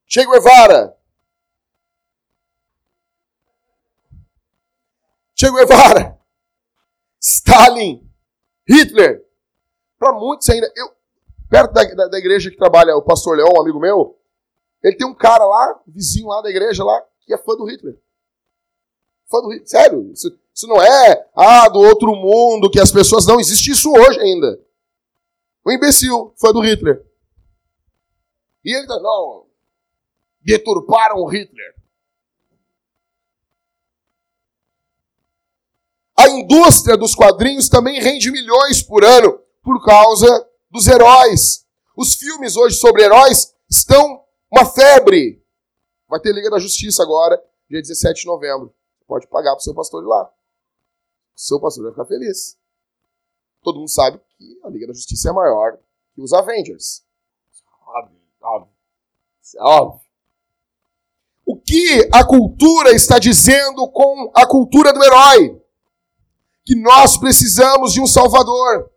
[0.06, 0.96] Che Guevara.
[5.34, 6.15] Che Guevara.
[7.26, 8.08] Stalin.
[8.68, 9.26] Hitler.
[9.98, 10.72] Para muitos ainda.
[10.76, 10.92] Eu,
[11.50, 14.18] perto da, da, da, igreja que trabalha o pastor Leão, um amigo meu,
[14.84, 17.98] ele tem um cara lá, vizinho lá da igreja lá, que é fã do Hitler.
[19.30, 19.68] Fã do Hitler.
[19.68, 23.26] Sério, isso, isso não é, ah, do outro mundo, que as pessoas.
[23.26, 24.60] Não, existe isso hoje ainda.
[25.66, 27.04] Um imbecil, fã do Hitler.
[28.64, 29.48] E ele tá, não,
[30.42, 31.76] deturparam Hitler.
[36.18, 41.66] A indústria dos quadrinhos também rende milhões por ano por causa dos heróis.
[41.96, 45.44] Os filmes hoje sobre heróis estão uma febre.
[46.08, 48.74] Vai ter Liga da Justiça agora, dia 17 de novembro.
[49.08, 50.24] Pode pagar para o seu pastor ir lá.
[50.24, 52.58] O seu pastor vai ficar feliz.
[53.62, 55.78] Todo mundo sabe que a Liga da Justiça é maior
[56.14, 57.04] que os Avengers.
[57.86, 58.74] Óbvio, óbvio.
[59.42, 60.02] Isso é óbvio.
[61.46, 65.65] O que a cultura está dizendo com a cultura do herói?
[66.66, 68.90] Que nós precisamos de um Salvador.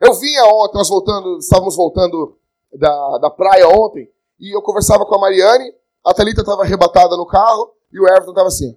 [0.00, 2.38] Eu vinha ontem, nós voltando, estávamos voltando
[2.72, 5.72] da, da praia ontem, e eu conversava com a Mariane,
[6.04, 8.76] a Thalita estava arrebatada no carro, e o Everton estava assim.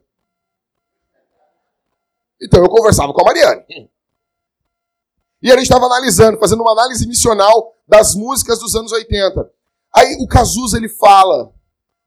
[2.41, 3.89] Então eu conversava com a Mariane.
[5.41, 9.49] E a gente estava analisando, fazendo uma análise missional das músicas dos anos 80.
[9.95, 11.53] Aí o Cazuza ele fala: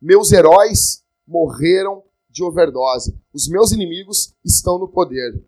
[0.00, 3.18] Meus heróis morreram de overdose.
[3.32, 5.42] Os meus inimigos estão no poder.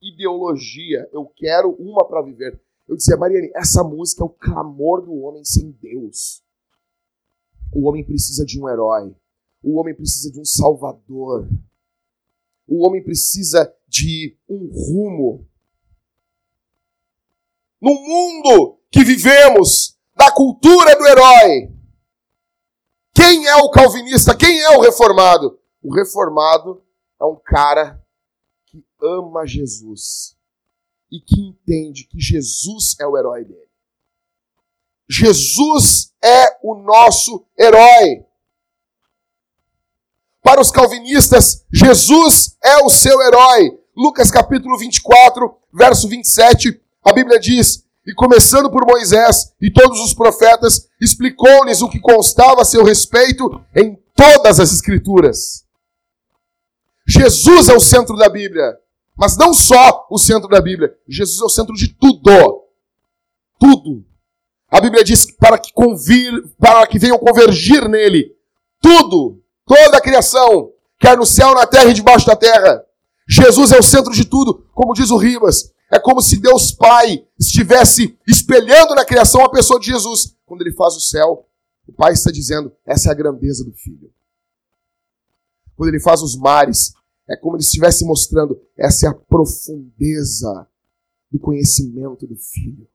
[0.00, 2.60] Ideologia, eu quero uma para viver.
[2.86, 6.42] Eu dizia, Mariane, essa música é o clamor do homem sem Deus.
[7.74, 9.14] O homem precisa de um herói.
[9.62, 11.48] O homem precisa de um salvador.
[12.66, 15.46] O homem precisa de um rumo.
[17.80, 21.72] No mundo que vivemos, da cultura do herói,
[23.14, 24.36] quem é o calvinista?
[24.36, 25.58] Quem é o reformado?
[25.82, 26.82] O reformado
[27.20, 28.02] é um cara
[29.02, 30.36] ama Jesus
[31.10, 33.68] e que entende que Jesus é o herói dele.
[35.08, 38.24] Jesus é o nosso herói.
[40.42, 43.78] Para os calvinistas, Jesus é o seu herói.
[43.96, 50.14] Lucas capítulo 24, verso 27, a Bíblia diz: E começando por Moisés e todos os
[50.14, 55.64] profetas, explicou-lhes o que constava a seu respeito em todas as Escrituras.
[57.06, 58.78] Jesus é o centro da Bíblia.
[59.18, 60.96] Mas não só o centro da Bíblia.
[61.08, 62.22] Jesus é o centro de tudo.
[63.58, 64.04] Tudo.
[64.70, 68.32] A Bíblia diz para que, convir, para que venham convergir nele.
[68.80, 69.42] Tudo.
[69.66, 70.70] Toda a criação.
[71.00, 72.84] Quer no céu, na terra e debaixo da terra.
[73.28, 74.64] Jesus é o centro de tudo.
[74.72, 75.72] Como diz o Ribas.
[75.90, 80.36] É como se Deus Pai estivesse espelhando na criação a pessoa de Jesus.
[80.46, 81.48] Quando ele faz o céu,
[81.88, 84.12] o Pai está dizendo: essa é a grandeza do Filho.
[85.74, 86.92] Quando ele faz os mares,
[87.28, 90.66] é como ele estivesse mostrando, essa é a profundeza
[91.30, 92.88] do conhecimento do Filho.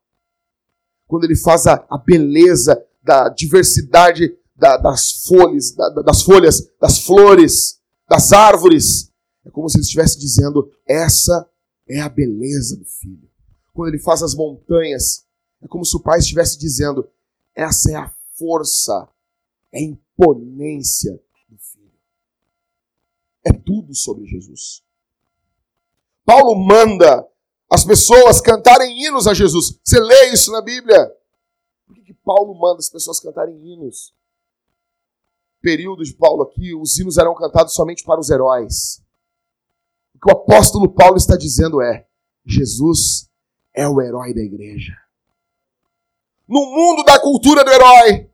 [1.08, 7.00] Quando ele faz a, a beleza da diversidade da, das folhas, da, das folhas, das
[7.00, 9.12] flores, das árvores,
[9.46, 11.48] é como se ele estivesse dizendo, essa
[11.88, 13.30] é a beleza do Filho.
[13.74, 15.26] Quando ele faz as montanhas,
[15.62, 17.08] é como se o Pai estivesse dizendo,
[17.56, 19.08] essa é a força,
[19.72, 21.20] é a imponência
[23.46, 24.84] é tudo sobre Jesus.
[26.26, 27.28] Paulo manda
[27.70, 29.80] as pessoas cantarem hinos a Jesus.
[29.84, 31.12] Você lê isso na Bíblia?
[31.86, 34.14] Por que, que Paulo manda as pessoas cantarem hinos?
[35.62, 39.02] Período de Paulo aqui, os hinos eram cantados somente para os heróis.
[40.22, 42.08] que o apóstolo Paulo está dizendo é:
[42.46, 43.30] Jesus
[43.74, 44.94] é o herói da igreja.
[46.48, 48.30] No mundo da cultura do herói,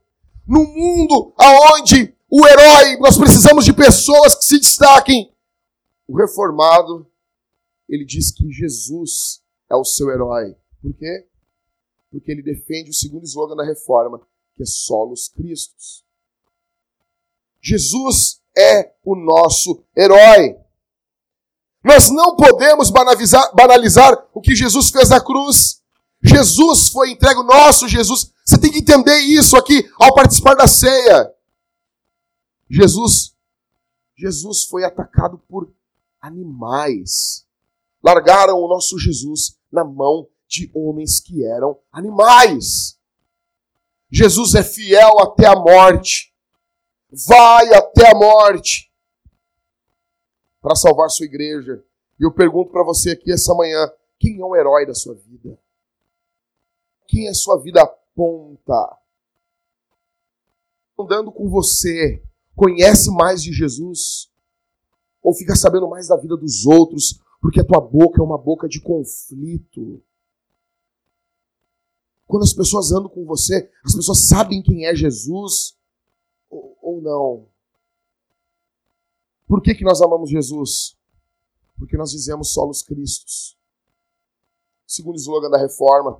[0.46, 5.34] no mundo aonde o herói, nós precisamos de pessoas que se destaquem.
[6.06, 7.06] O reformado,
[7.88, 10.54] ele diz que Jesus é o seu herói.
[10.80, 11.26] Por quê?
[12.10, 14.20] Porque ele defende o segundo slogan da reforma,
[14.54, 16.04] que é solos Cristos.
[17.60, 20.56] Jesus é o nosso herói.
[21.82, 25.80] Nós não podemos banalizar, banalizar o que Jesus fez na cruz.
[26.22, 28.30] Jesus foi entregue, o nosso Jesus.
[28.44, 31.32] Você tem que entender isso aqui ao participar da ceia.
[32.70, 33.36] Jesus,
[34.16, 35.74] Jesus foi atacado por
[36.20, 37.44] animais.
[38.00, 42.96] Largaram o nosso Jesus na mão de homens que eram animais.
[44.08, 46.32] Jesus é fiel até a morte.
[47.26, 48.92] Vai até a morte
[50.60, 51.84] para salvar sua igreja.
[52.18, 55.58] E eu pergunto para você aqui essa manhã: quem é o herói da sua vida?
[57.08, 58.96] Quem é sua vida aponta?
[60.98, 62.22] Andando com você,
[62.60, 64.30] conhece mais de Jesus?
[65.22, 68.68] Ou fica sabendo mais da vida dos outros, porque a tua boca é uma boca
[68.68, 70.02] de conflito?
[72.26, 75.74] Quando as pessoas andam com você, as pessoas sabem quem é Jesus
[76.50, 77.48] ou, ou não?
[79.48, 80.96] Por que, que nós amamos Jesus?
[81.78, 83.58] Porque nós dizemos solos Cristos.
[84.86, 86.18] Segundo o slogan da reforma.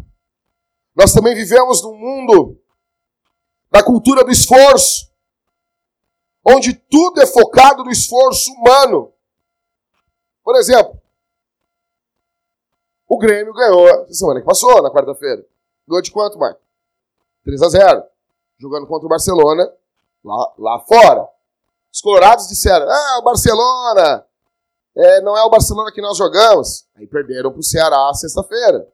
[0.96, 2.59] Nós também vivemos num mundo
[3.70, 5.09] da cultura do esforço,
[6.54, 9.12] onde tudo é focado no esforço humano.
[10.42, 11.00] Por exemplo,
[13.08, 15.44] o Grêmio ganhou semana que passou, na quarta-feira.
[15.86, 16.60] Ganhou de quanto, Marco?
[17.44, 18.04] 3 a 0
[18.58, 19.72] Jogando contra o Barcelona,
[20.22, 21.28] lá, lá fora.
[21.92, 24.26] Os colorados disseram: ah, o Barcelona,
[24.96, 26.86] é, não é o Barcelona que nós jogamos.
[26.94, 28.86] Aí perderam para o Ceará sexta-feira.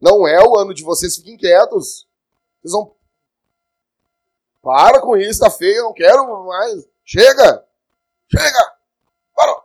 [0.00, 2.06] Não é o ano de vocês, fiquem quietos.
[2.62, 2.94] Vocês vão.
[4.62, 6.86] Para com isso, tá feio, não quero mais.
[7.04, 7.64] Chega!
[8.30, 8.74] Chega!
[9.34, 9.62] Parou!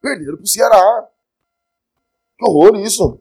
[0.00, 1.08] Perderam para o Ceará.
[2.38, 3.20] Que horror isso!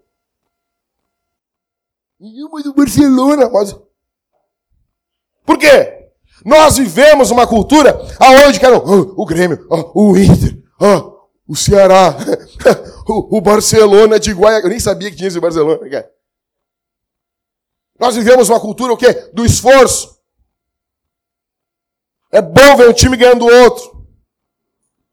[2.19, 3.75] O do Barcelona, mas.
[5.45, 6.11] Por quê?
[6.43, 12.15] Nós vivemos uma cultura aonde quero oh, o Grêmio, oh, o Inter, oh, o Ceará,
[13.07, 14.67] o, Barcelona de Guaiaquil.
[14.67, 15.89] Eu nem sabia que tinha esse Barcelona.
[15.89, 16.16] Cara.
[17.99, 19.13] Nós vivemos uma cultura o quê?
[19.33, 20.17] Do esforço.
[22.31, 24.05] É bom ver um time ganhando o outro.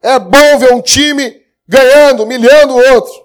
[0.03, 3.25] É bom ver um time ganhando, humilhando o outro.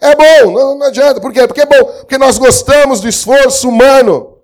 [0.00, 1.20] É bom, não, não adianta.
[1.20, 1.46] Por quê?
[1.46, 1.84] Porque é bom.
[2.00, 4.36] Porque nós gostamos do esforço humano.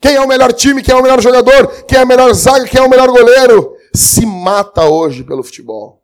[0.00, 2.66] Quem é o melhor time, quem é o melhor jogador, quem é a melhor zaga,
[2.66, 3.76] quem é o melhor goleiro.
[3.94, 6.02] Se mata hoje pelo futebol.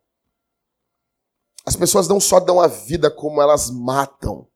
[1.65, 4.47] As pessoas não só dão a vida, como elas matam.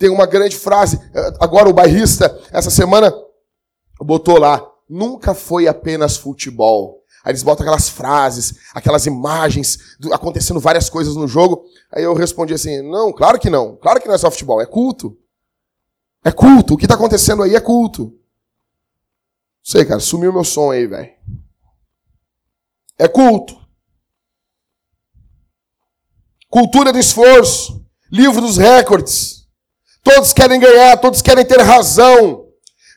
[0.00, 3.12] Tem uma grande frase, eh, agora o bairrista, essa semana,
[4.00, 7.04] botou lá: nunca foi apenas futebol.
[7.22, 11.66] Aí eles botam aquelas frases, aquelas imagens, acontecendo várias coisas no jogo.
[11.92, 13.76] Aí eu respondi assim: não, claro que não.
[13.76, 15.18] Claro que não é só futebol, é culto.
[16.24, 16.72] É culto.
[16.72, 18.18] O que está acontecendo aí é culto.
[19.62, 21.10] Sei, cara, sumiu meu som aí, velho.
[22.98, 23.54] É culto.
[26.48, 27.84] Cultura do esforço.
[28.10, 29.39] Livro dos recordes.
[30.02, 32.46] Todos querem ganhar, todos querem ter razão.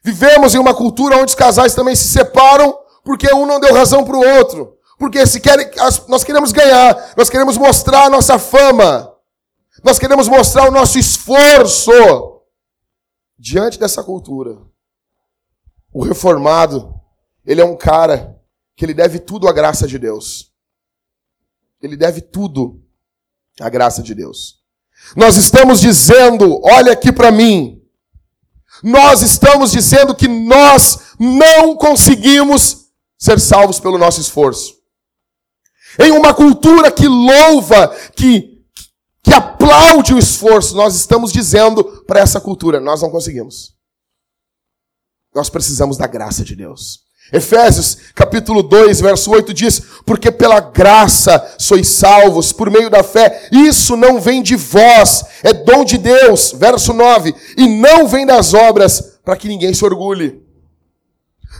[0.03, 4.03] Vivemos em uma cultura onde os casais também se separam porque um não deu razão
[4.03, 4.77] para o outro.
[4.97, 5.69] Porque se querem,
[6.07, 9.13] nós queremos ganhar, nós queremos mostrar a nossa fama,
[9.83, 11.91] nós queremos mostrar o nosso esforço
[13.37, 14.57] diante dessa cultura.
[15.91, 16.93] O reformado,
[17.45, 18.39] ele é um cara
[18.75, 20.53] que ele deve tudo à graça de Deus.
[21.81, 22.81] Ele deve tudo
[23.59, 24.62] à graça de Deus.
[25.15, 27.81] Nós estamos dizendo, olha aqui para mim.
[28.83, 32.87] Nós estamos dizendo que nós não conseguimos
[33.17, 34.75] ser salvos pelo nosso esforço.
[35.99, 38.65] Em uma cultura que louva, que,
[39.23, 43.73] que aplaude o esforço, nós estamos dizendo para essa cultura, nós não conseguimos.
[45.33, 47.02] Nós precisamos da graça de Deus.
[47.31, 53.47] Efésios capítulo 2, verso 8 diz: Porque pela graça sois salvos, por meio da fé,
[53.51, 56.53] isso não vem de vós, é dom de Deus.
[56.55, 60.43] Verso 9: E não vem das obras, para que ninguém se orgulhe.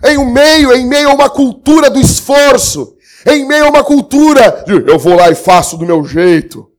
[0.04, 2.96] Em um meio, em meio a uma cultura do esforço,
[3.26, 6.70] em meio a uma cultura de eu vou lá e faço do meu jeito.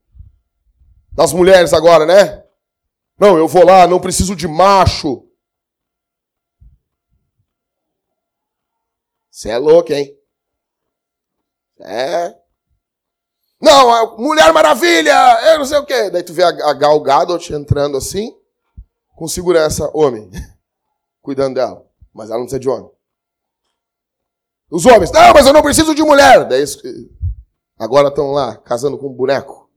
[1.12, 2.42] Das mulheres agora, né?
[3.18, 5.23] Não, eu vou lá, não preciso de macho.
[9.34, 10.16] Você é louco, hein?
[11.80, 12.32] É.
[13.60, 15.12] Não, Mulher Maravilha,
[15.50, 16.08] eu não sei o quê.
[16.08, 18.32] Daí tu vê a, a Gal Gadot entrando assim,
[19.16, 20.30] com segurança, homem,
[21.20, 21.84] cuidando dela.
[22.14, 22.88] Mas ela não precisa de homem.
[24.70, 26.44] Os homens, não, mas eu não preciso de mulher.
[26.46, 26.64] Daí,
[27.76, 29.68] agora estão lá, casando com um boneco.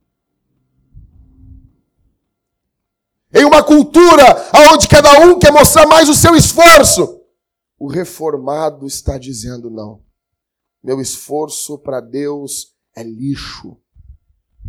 [3.34, 4.24] Em uma cultura
[4.72, 7.17] onde cada um quer mostrar mais o seu esforço,
[7.78, 10.02] o reformado está dizendo não.
[10.82, 13.76] Meu esforço para Deus é lixo,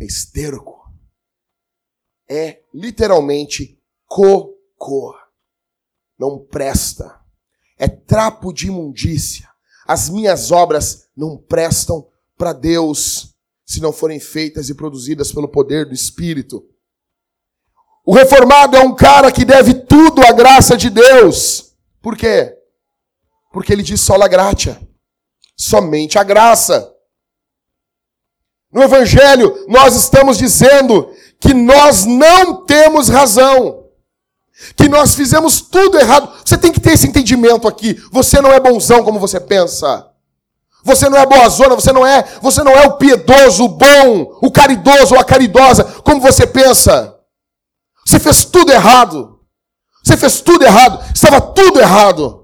[0.00, 0.92] é esterco,
[2.28, 5.14] é literalmente cocô.
[6.18, 7.18] Não presta.
[7.78, 9.48] É trapo de imundícia.
[9.86, 15.86] As minhas obras não prestam para Deus se não forem feitas e produzidas pelo poder
[15.86, 16.68] do Espírito.
[18.04, 21.74] O reformado é um cara que deve tudo à graça de Deus.
[22.02, 22.59] Por quê?
[23.50, 24.80] Porque ele diz sola gratia.
[25.56, 26.92] Somente a graça.
[28.72, 33.84] No Evangelho, nós estamos dizendo que nós não temos razão.
[34.76, 36.32] Que nós fizemos tudo errado.
[36.44, 37.94] Você tem que ter esse entendimento aqui.
[38.12, 40.06] Você não é bonzão como você pensa.
[40.84, 44.50] Você não é boazona, você não é, você não é o piedoso, o bom, o
[44.50, 47.18] caridoso ou a caridosa como você pensa.
[48.06, 49.40] Você fez tudo errado.
[50.02, 51.04] Você fez tudo errado.
[51.14, 52.39] Estava tudo errado.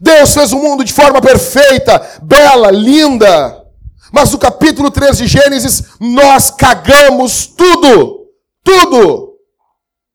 [0.00, 3.64] Deus fez o mundo de forma perfeita, bela, linda.
[4.12, 8.26] Mas no capítulo 3 de Gênesis, nós cagamos tudo.
[8.64, 9.34] Tudo.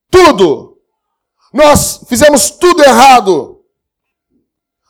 [0.10, 0.78] Tudo.
[1.54, 3.54] Nós fizemos tudo errado.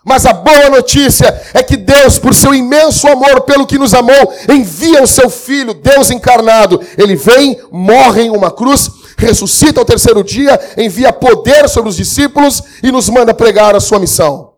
[0.05, 4.33] Mas a boa notícia é que Deus, por seu imenso amor pelo que nos amou,
[4.49, 6.81] envia o seu Filho, Deus encarnado.
[6.97, 12.61] Ele vem, morre em uma cruz, ressuscita ao terceiro dia, envia poder sobre os discípulos
[12.81, 14.52] e nos manda pregar a sua missão.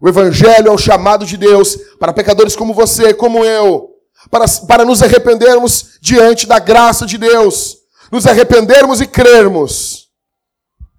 [0.00, 3.90] O Evangelho é o chamado de Deus para pecadores como você, como eu,
[4.30, 7.78] para, para nos arrependermos diante da graça de Deus,
[8.12, 10.08] nos arrependermos e crermos.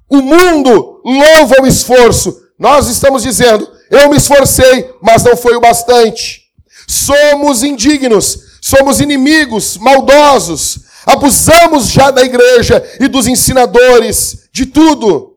[0.10, 2.42] O mundo louva o esforço.
[2.58, 6.42] Nós estamos dizendo, eu me esforcei, mas não foi o bastante.
[6.88, 15.36] Somos indignos, somos inimigos, maldosos, abusamos já da igreja e dos ensinadores, de tudo.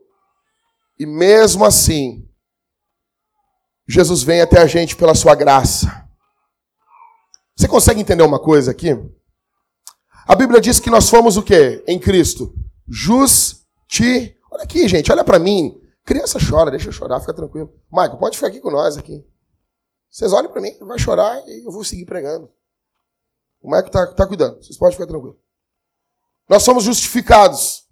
[0.97, 2.25] E mesmo assim,
[3.91, 6.07] Jesus vem até a gente pela sua graça.
[7.55, 8.89] Você consegue entender uma coisa aqui?
[10.27, 11.83] A Bíblia diz que nós fomos o quê?
[11.87, 12.53] Em Cristo.
[12.87, 15.81] Justificados Olha aqui, gente, olha para mim.
[16.03, 17.73] Criança chora, deixa eu chorar, fica tranquilo.
[17.89, 19.25] Michael, pode ficar aqui com nós aqui.
[20.09, 22.51] Vocês olhem para mim, vai chorar e eu vou seguir pregando.
[23.61, 25.37] O Michael está tá cuidando, vocês podem ficar tranquilos.
[26.49, 27.87] Nós somos justificados.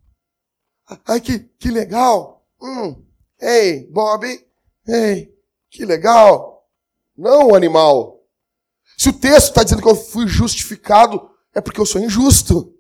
[1.08, 2.46] Ai, que, que legal.
[2.62, 3.06] Hum.
[3.40, 4.26] Ei, Bob.
[4.86, 5.34] Ei,
[5.70, 6.68] que legal.
[7.18, 8.24] Não, animal.
[8.98, 12.76] Se o texto está dizendo que eu fui justificado, é porque eu sou injusto.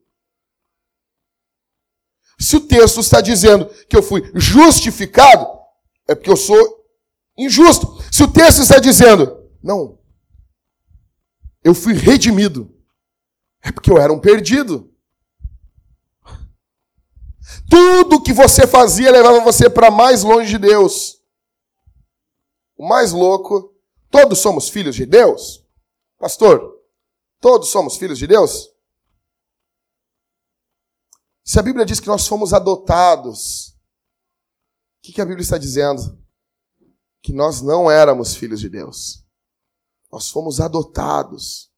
[2.39, 5.45] Se o texto está dizendo que eu fui justificado,
[6.07, 6.85] é porque eu sou
[7.37, 8.01] injusto.
[8.11, 9.99] Se o texto está dizendo, não,
[11.63, 12.73] eu fui redimido,
[13.61, 14.89] é porque eu era um perdido.
[17.69, 21.18] Tudo que você fazia levava você para mais longe de Deus.
[22.79, 23.75] O mais louco,
[24.09, 25.67] todos somos filhos de Deus?
[26.17, 26.81] Pastor,
[27.41, 28.69] todos somos filhos de Deus?
[31.43, 33.75] Se a Bíblia diz que nós fomos adotados,
[34.97, 36.17] o que, que a Bíblia está dizendo?
[37.21, 39.25] Que nós não éramos filhos de Deus.
[40.09, 41.69] Nós fomos adotados.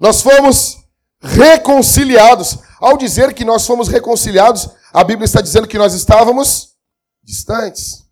[0.00, 0.78] Nós fomos
[1.20, 2.56] reconciliados.
[2.80, 6.75] Ao dizer que nós fomos reconciliados, a Bíblia está dizendo que nós estávamos
[7.26, 8.06] distantes.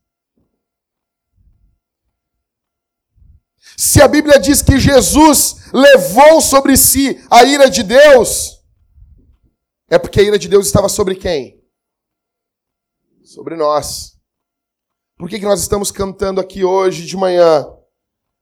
[3.76, 8.60] Se a Bíblia diz que Jesus levou sobre si a ira de Deus,
[9.88, 11.62] é porque a ira de Deus estava sobre quem?
[13.24, 14.18] Sobre nós.
[15.16, 17.66] Por que, que nós estamos cantando aqui hoje de manhã?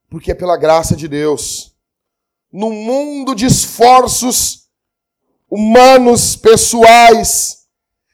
[0.09, 1.75] Porque é pela graça de Deus.
[2.51, 4.67] No mundo de esforços
[5.49, 7.67] humanos, pessoais,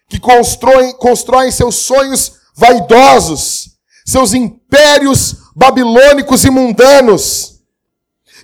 [0.07, 7.61] que constroem, constroem seus sonhos vaidosos, seus impérios babilônicos e mundanos,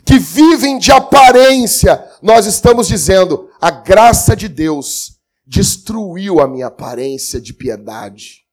[0.06, 7.42] que vivem de aparência, nós estamos dizendo, a graça de Deus destruiu a minha aparência
[7.42, 8.46] de piedade.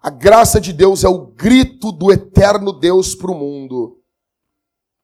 [0.00, 4.00] A graça de Deus é o grito do eterno Deus para o mundo,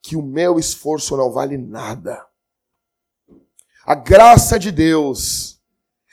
[0.02, 2.24] que o meu esforço não vale nada.
[3.86, 5.60] A graça de Deus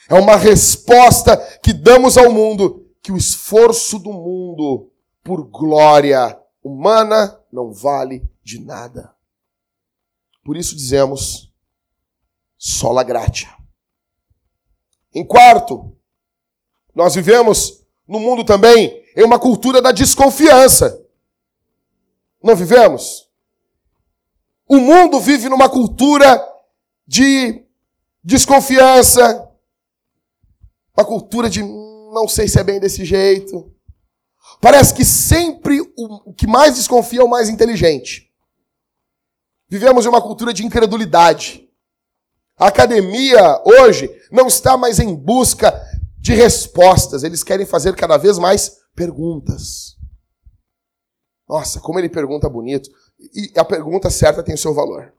[0.08, 4.90] é uma resposta que damos ao mundo, que o esforço do mundo
[5.22, 9.14] por glória humana não vale de nada.
[10.44, 11.52] Por isso dizemos
[12.56, 13.50] sola gratia.
[15.12, 15.96] Em quarto,
[16.94, 21.04] nós vivemos no mundo também em uma cultura da desconfiança.
[22.42, 23.28] Não vivemos?
[24.66, 26.40] O mundo vive numa cultura
[27.06, 27.64] de
[28.22, 29.50] desconfiança,
[30.96, 31.62] uma cultura de
[32.12, 33.72] não sei se é bem desse jeito.
[34.60, 38.30] Parece que sempre o que mais desconfia é o mais inteligente.
[39.68, 41.68] Vivemos em uma cultura de incredulidade.
[42.58, 45.72] A academia hoje não está mais em busca
[46.18, 49.96] de respostas, eles querem fazer cada vez mais perguntas.
[51.48, 52.88] Nossa, como ele pergunta bonito.
[53.18, 55.12] E a pergunta certa tem o seu valor.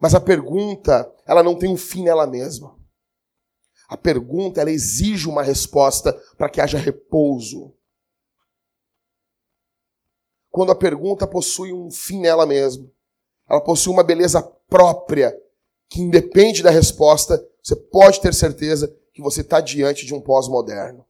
[0.00, 2.79] Mas a pergunta, ela não tem um fim nela mesma.
[3.90, 7.74] A pergunta, ela exige uma resposta para que haja repouso.
[10.48, 12.88] Quando a pergunta possui um fim nela mesma,
[13.48, 15.36] ela possui uma beleza própria,
[15.88, 21.04] que independe da resposta, você pode ter certeza que você está diante de um pós-moderno.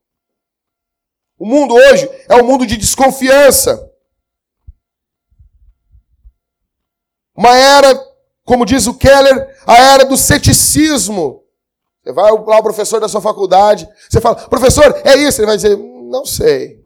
[1.37, 3.93] O mundo hoje é um mundo de desconfiança.
[7.35, 7.95] Uma era,
[8.43, 11.40] como diz o Keller, a era do ceticismo.
[12.03, 15.39] Você vai lá, o professor da sua faculdade, você fala, professor, é isso?
[15.39, 16.83] Ele vai dizer, não sei,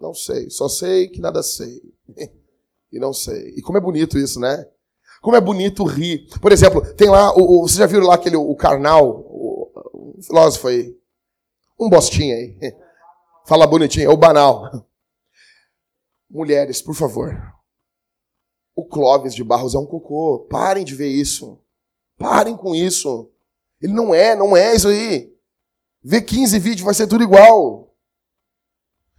[0.00, 1.80] não sei, só sei que nada sei.
[2.92, 3.54] e não sei.
[3.56, 4.66] E como é bonito isso, né?
[5.20, 6.28] Como é bonito rir.
[6.40, 10.22] Por exemplo, tem lá, o, o, vocês já viram lá aquele, o Karnal, o, o
[10.22, 10.96] filósofo aí?
[11.78, 12.56] Um bostinho aí.
[13.46, 14.70] Fala bonitinho, é o banal.
[16.30, 17.54] Mulheres, por favor.
[18.76, 20.46] O Clóvis de Barros é um cocô.
[20.50, 21.58] Parem de ver isso.
[22.16, 23.30] Parem com isso.
[23.80, 25.32] Ele não é, não é isso aí.
[26.02, 27.94] Vê 15 vídeos, vai ser tudo igual.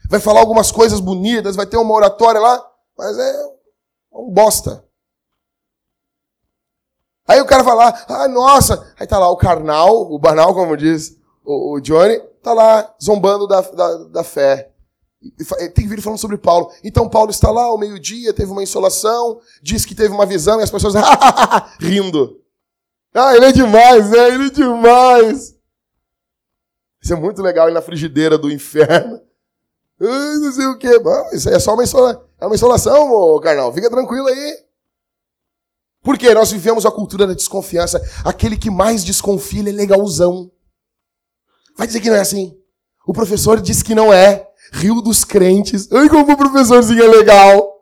[0.09, 2.65] Vai falar algumas coisas bonitas, vai ter uma oratória lá,
[2.97, 3.45] mas é
[4.11, 4.83] um bosta.
[7.27, 10.75] Aí o cara vai lá, ah, nossa, aí tá lá o carnal, o banal, como
[10.75, 14.71] diz o, o Johnny, tá lá zombando da, da, da fé.
[15.75, 16.71] Tem vídeo falando sobre Paulo.
[16.83, 20.63] Então Paulo está lá ao meio-dia, teve uma insolação, diz que teve uma visão e
[20.63, 20.95] as pessoas
[21.79, 22.41] rindo.
[23.13, 24.27] Ah, ele é demais, né?
[24.29, 25.55] Ele é demais.
[27.01, 29.21] Isso é muito legal ir na frigideira do inferno.
[30.01, 30.89] Ai, não sei o quê.
[31.33, 31.83] isso é só uma,
[32.39, 33.73] é uma insolação, ô, carnal.
[33.73, 34.57] Fica tranquilo aí.
[36.01, 38.01] Porque nós vivemos a cultura da desconfiança.
[38.23, 40.51] Aquele que mais desconfia, ele é legalzão.
[41.77, 42.57] Vai dizer que não é assim.
[43.05, 44.47] O professor disse que não é.
[44.71, 45.91] Rio dos crentes.
[45.91, 47.79] Ai, como o professorzinho é legal.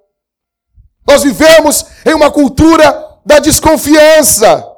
[1.08, 4.77] Nós vivemos em uma cultura da desconfiança.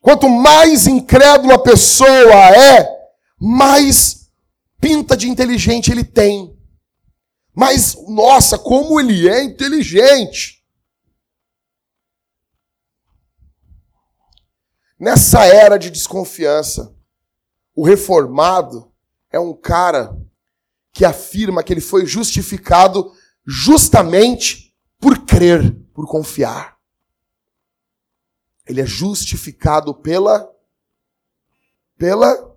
[0.00, 2.88] Quanto mais incrédula a pessoa é,
[3.38, 4.30] mais
[4.80, 6.58] pinta de inteligente ele tem.
[7.54, 10.64] Mas, nossa, como ele é inteligente.
[14.98, 16.94] Nessa era de desconfiança,
[17.74, 18.90] o reformado
[19.30, 20.16] é um cara
[20.92, 23.12] que afirma que ele foi justificado
[23.46, 26.79] justamente por crer, por confiar.
[28.70, 30.48] Ele é justificado pela
[31.98, 32.50] pela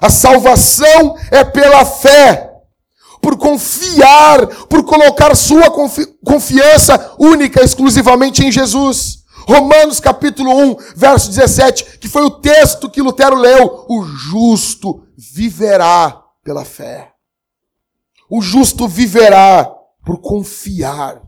[0.00, 2.52] a salvação é pela fé,
[3.20, 9.24] por confiar, por colocar sua confi confiança única exclusivamente em Jesus.
[9.46, 16.22] Romanos capítulo 1, verso 17, que foi o texto que Lutero leu, o justo viverá
[16.42, 17.12] pela fé.
[18.28, 19.70] O justo viverá
[20.04, 21.22] por confiar.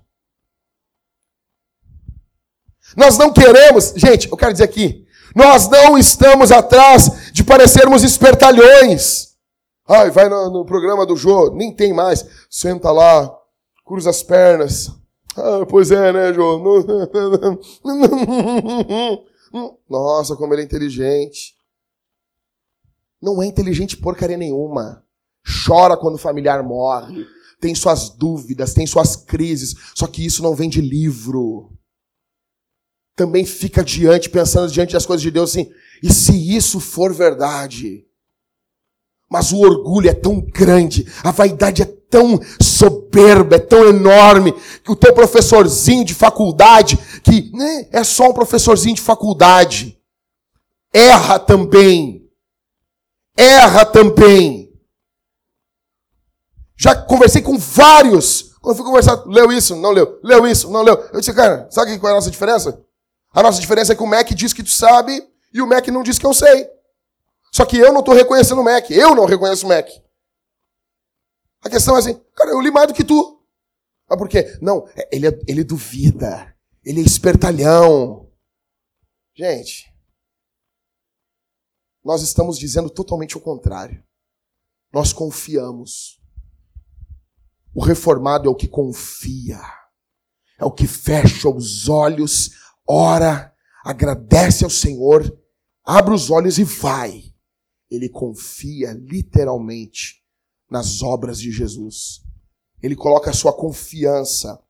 [2.97, 9.35] Nós não queremos, gente, eu quero dizer aqui, nós não estamos atrás de parecermos espertalhões.
[9.87, 12.27] Ai, vai no, no programa do Jô, nem tem mais.
[12.51, 13.31] Senta lá,
[13.85, 14.91] cruza as pernas.
[15.37, 16.59] Ah, pois é, né, Jô?
[19.89, 21.55] Nossa, como ele é inteligente.
[23.21, 25.05] Não é inteligente porcaria nenhuma.
[25.67, 27.27] Chora quando o familiar morre.
[27.61, 29.75] Tem suas dúvidas, tem suas crises.
[29.95, 31.76] Só que isso não vem de livro
[33.17, 38.05] também fica diante, pensando diante das coisas de Deus assim, e se isso for verdade?
[39.29, 44.53] Mas o orgulho é tão grande, a vaidade é tão soberba, é tão enorme,
[44.85, 49.99] que o teu professorzinho de faculdade, que né, é só um professorzinho de faculdade,
[50.93, 52.23] erra também.
[53.37, 54.73] Erra também.
[56.77, 58.55] Já conversei com vários.
[58.61, 60.21] Quando eu fui conversar, leu isso, não leu.
[60.23, 60.95] Leu isso, não leu.
[61.13, 62.86] Eu disse, cara, sabe qual é a nossa diferença?
[63.37, 65.13] A nossa diferença é que o Mac diz que tu sabe
[65.53, 66.71] e o Mac não diz que eu sei.
[67.53, 68.91] Só que eu não estou reconhecendo o Mac.
[68.91, 69.87] Eu não reconheço o Mac.
[71.61, 73.47] A questão é assim, cara, eu li mais do que tu.
[74.09, 74.59] Ah, por quê?
[74.63, 76.57] Não, é, ele, é, ele duvida.
[76.83, 78.33] Ele é espertalhão.
[79.35, 79.95] Gente,
[82.03, 84.03] nós estamos dizendo totalmente o contrário.
[84.91, 86.19] Nós confiamos.
[87.75, 89.61] O reformado é o que confia,
[90.59, 92.53] é o que fecha os olhos,
[92.89, 93.53] ora,
[93.85, 95.37] agradece ao Senhor,
[95.85, 97.25] abre os olhos e vai.
[97.91, 100.23] Ele confia literalmente
[100.71, 102.21] nas obras de Jesus.
[102.83, 104.61] Ele coloca a sua confiança.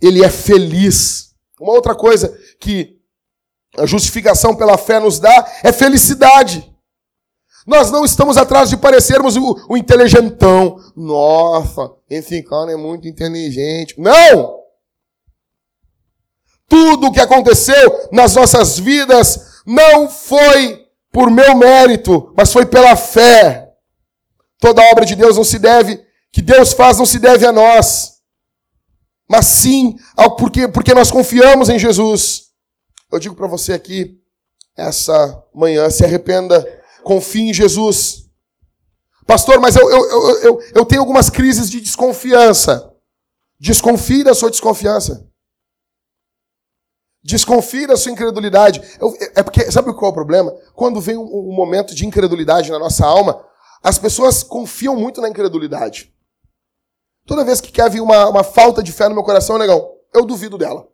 [0.00, 1.34] Ele é feliz.
[1.60, 2.28] Uma outra coisa
[2.58, 2.98] que
[3.76, 6.70] a justificação pela fé nos dá é felicidade.
[7.66, 10.76] Nós não estamos atrás de parecermos o, o inteligentão.
[10.96, 13.94] Nossa, esse cara é muito inteligente.
[13.98, 14.59] Não!
[16.70, 22.96] Tudo o que aconteceu nas nossas vidas não foi por meu mérito, mas foi pela
[22.96, 23.68] fé.
[24.58, 26.02] Toda obra de Deus não se deve,
[26.32, 28.20] que Deus faz não se deve a nós,
[29.28, 32.44] mas sim ao porque, porque nós confiamos em Jesus.
[33.12, 34.18] Eu digo para você aqui,
[34.74, 36.64] essa manhã, se arrependa
[37.02, 38.26] Confie em Jesus.
[39.26, 42.92] Pastor, mas eu, eu, eu, eu, tenho algumas crises de desconfiança.
[43.58, 45.29] Desconfie da sua desconfiança.
[47.22, 48.80] Desconfie da sua incredulidade.
[48.98, 50.52] Eu, é porque, sabe qual é o problema?
[50.74, 53.44] Quando vem um, um momento de incredulidade na nossa alma,
[53.82, 56.12] as pessoas confiam muito na incredulidade.
[57.26, 60.24] Toda vez que quer vir uma, uma falta de fé no meu coração, negão, eu
[60.24, 60.88] duvido dela.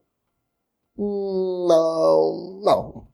[0.98, 3.08] Hum, não, não.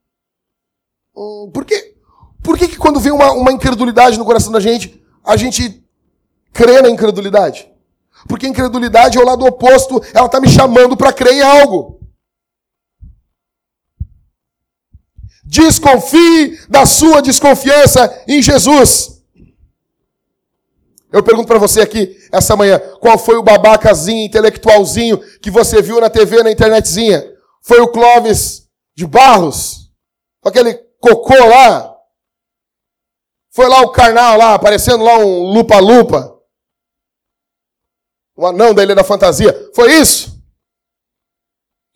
[1.14, 1.96] Hum, por quê?
[2.42, 5.86] Por que, que quando vem uma, uma incredulidade no coração da gente, a gente
[6.52, 7.70] crê na incredulidade?
[8.28, 12.01] Porque incredulidade é o lado oposto, ela está me chamando para crer em algo.
[15.42, 19.22] Desconfie da sua desconfiança em Jesus.
[21.12, 26.00] Eu pergunto para você aqui essa manhã, qual foi o babacazinho, intelectualzinho que você viu
[26.00, 27.22] na TV, na internetzinha?
[27.60, 29.92] Foi o Clóvis de Barros?
[30.42, 31.94] Aquele cocô lá?
[33.50, 36.40] Foi lá o carnal lá, aparecendo lá um lupa-lupa.
[38.36, 39.70] Um anão da Ilha da Fantasia.
[39.74, 40.42] Foi isso?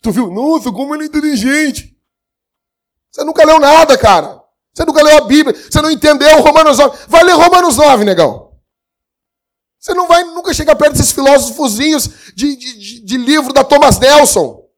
[0.03, 0.30] Tu viu?
[0.30, 1.95] Nossa, como ele é inteligente.
[3.17, 4.43] Você nunca leu nada, cara.
[4.75, 5.57] Você nunca leu a Bíblia.
[5.59, 6.99] Você não entendeu Romanos 9.
[7.09, 8.53] Vai ler Romanos 9, negão.
[9.81, 11.97] Você não vai nunca chegar perto desses filósofos de,
[12.35, 14.69] de, de, livro da Thomas Nelson.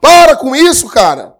[0.00, 1.38] Para com isso, cara.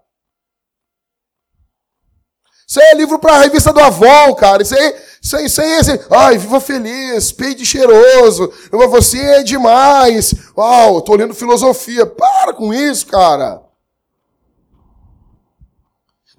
[2.65, 4.63] Isso aí é livro para a revista do Avon, cara.
[4.63, 9.43] Isso aí, isso aí, isso aí é assim, ai, viva feliz, peide cheiroso, você é
[9.43, 10.33] demais.
[10.55, 12.05] Uau, tô lendo filosofia.
[12.05, 13.69] Para com isso, cara.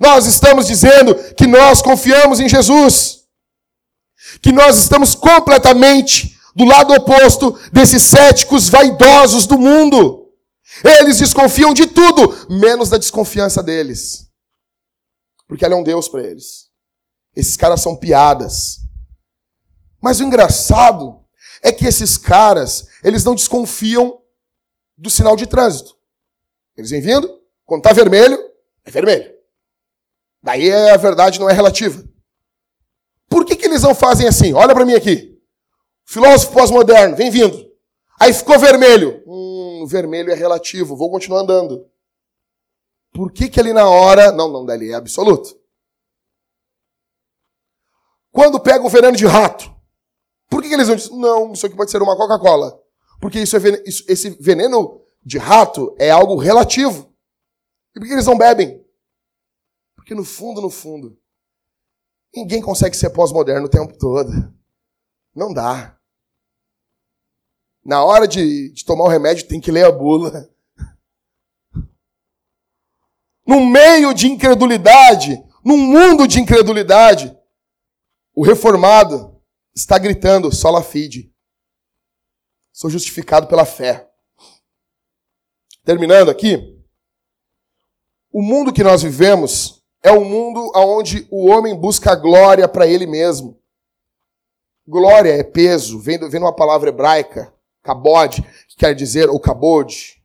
[0.03, 3.20] Nós estamos dizendo que nós confiamos em Jesus.
[4.40, 10.28] Que nós estamos completamente do lado oposto desses céticos vaidosos do mundo.
[10.82, 14.28] Eles desconfiam de tudo, menos da desconfiança deles.
[15.46, 16.68] Porque ela é um Deus para eles.
[17.36, 18.80] Esses caras são piadas.
[20.00, 21.24] Mas o engraçado
[21.62, 24.20] é que esses caras, eles não desconfiam
[24.98, 25.96] do sinal de trânsito.
[26.76, 28.36] Eles vêm vindo, quando tá vermelho,
[28.84, 29.41] é vermelho.
[30.43, 32.03] Daí a verdade não é relativa.
[33.28, 34.53] Por que, que eles não fazem assim?
[34.53, 35.40] Olha para mim aqui.
[36.05, 37.70] Filósofo pós-moderno, vem vindo.
[38.20, 39.22] Aí ficou vermelho.
[39.26, 41.86] Hum, vermelho é relativo, vou continuar andando.
[43.12, 44.32] Por que, que ali na hora.
[44.32, 45.57] Não, não, dali é absoluto.
[48.30, 49.70] Quando pega o veneno de rato,
[50.49, 52.78] por que, que eles não dizem, não, isso aqui pode ser uma Coca-Cola?
[53.20, 57.14] Porque isso é veneno, isso, esse veneno de rato é algo relativo.
[57.95, 58.82] E por que eles não bebem?
[60.03, 61.16] Porque no fundo, no fundo,
[62.34, 64.30] ninguém consegue ser pós-moderno o tempo todo.
[65.32, 65.96] Não dá.
[67.84, 70.53] Na hora de, de tomar o remédio, tem que ler a bula
[73.46, 77.36] no meio de incredulidade, num mundo de incredulidade,
[78.34, 79.40] o reformado
[79.74, 81.32] está gritando: sola fide.
[82.72, 84.09] Sou justificado pela fé.
[85.84, 86.82] Terminando aqui,
[88.32, 93.07] o mundo que nós vivemos é um mundo onde o homem busca glória para ele
[93.07, 93.59] mesmo.
[94.86, 100.20] Glória é peso, vem, vem uma palavra hebraica, kabod, que quer dizer, ou kabod,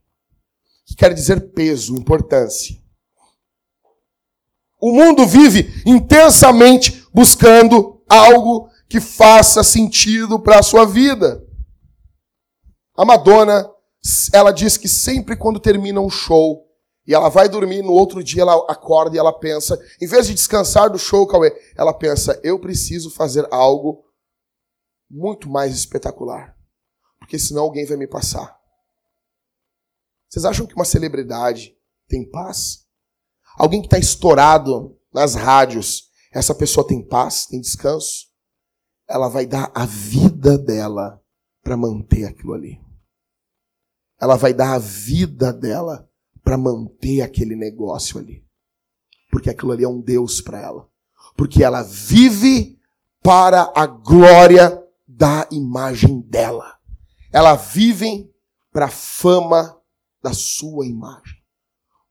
[0.86, 2.76] que quer dizer peso, importância.
[4.82, 11.44] O mundo vive intensamente buscando algo que faça sentido para a sua vida.
[12.96, 13.70] A Madonna,
[14.34, 16.67] ela diz que sempre quando termina um show,
[17.08, 20.34] E ela vai dormir, no outro dia ela acorda e ela pensa, em vez de
[20.34, 24.04] descansar do show, Cauê, ela pensa, eu preciso fazer algo
[25.10, 26.54] muito mais espetacular.
[27.18, 28.60] Porque senão alguém vai me passar.
[30.28, 31.74] Vocês acham que uma celebridade
[32.10, 32.86] tem paz?
[33.58, 38.28] Alguém que está estourado nas rádios, essa pessoa tem paz, tem descanso?
[39.08, 41.24] Ela vai dar a vida dela
[41.64, 42.82] para manter aquilo ali.
[44.20, 46.07] Ela vai dar a vida dela
[46.48, 48.42] para manter aquele negócio ali.
[49.30, 50.88] Porque aquilo ali é um Deus para ela.
[51.36, 52.80] Porque ela vive
[53.22, 56.78] para a glória da imagem dela.
[57.34, 58.34] Ela vive
[58.72, 59.78] para a fama
[60.24, 61.36] da sua imagem.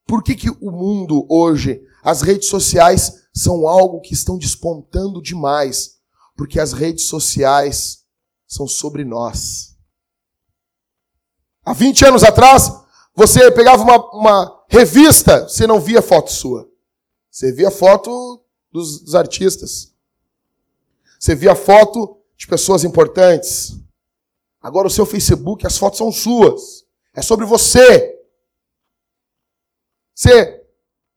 [0.06, 5.96] Por que, que o mundo hoje, as redes sociais são algo que estão despontando demais?
[6.36, 8.04] Porque as redes sociais
[8.46, 9.78] são sobre nós.
[11.64, 12.70] Há 20 anos atrás,
[13.16, 16.70] você pegava uma, uma revista, você não via foto sua.
[17.30, 19.94] Você via foto dos, dos artistas.
[21.18, 23.74] Você via foto de pessoas importantes.
[24.60, 26.84] Agora o seu Facebook, as fotos são suas.
[27.14, 28.20] É sobre você.
[30.14, 30.62] Você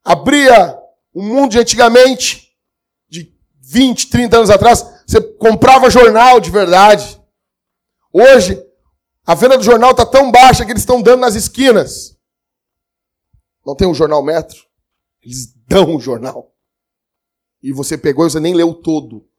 [0.01, 0.79] abria
[1.13, 2.55] o mundo de antigamente,
[3.09, 7.21] de 20, 30 anos atrás, você comprava jornal de verdade.
[8.13, 8.63] Hoje,
[9.29, 12.17] a venda do jornal está tão baixa que eles estão dando nas esquinas.
[13.63, 14.57] Não tem um jornal metro?
[15.21, 16.51] Eles dão o jornal.
[17.61, 19.29] E você pegou e você nem leu todo.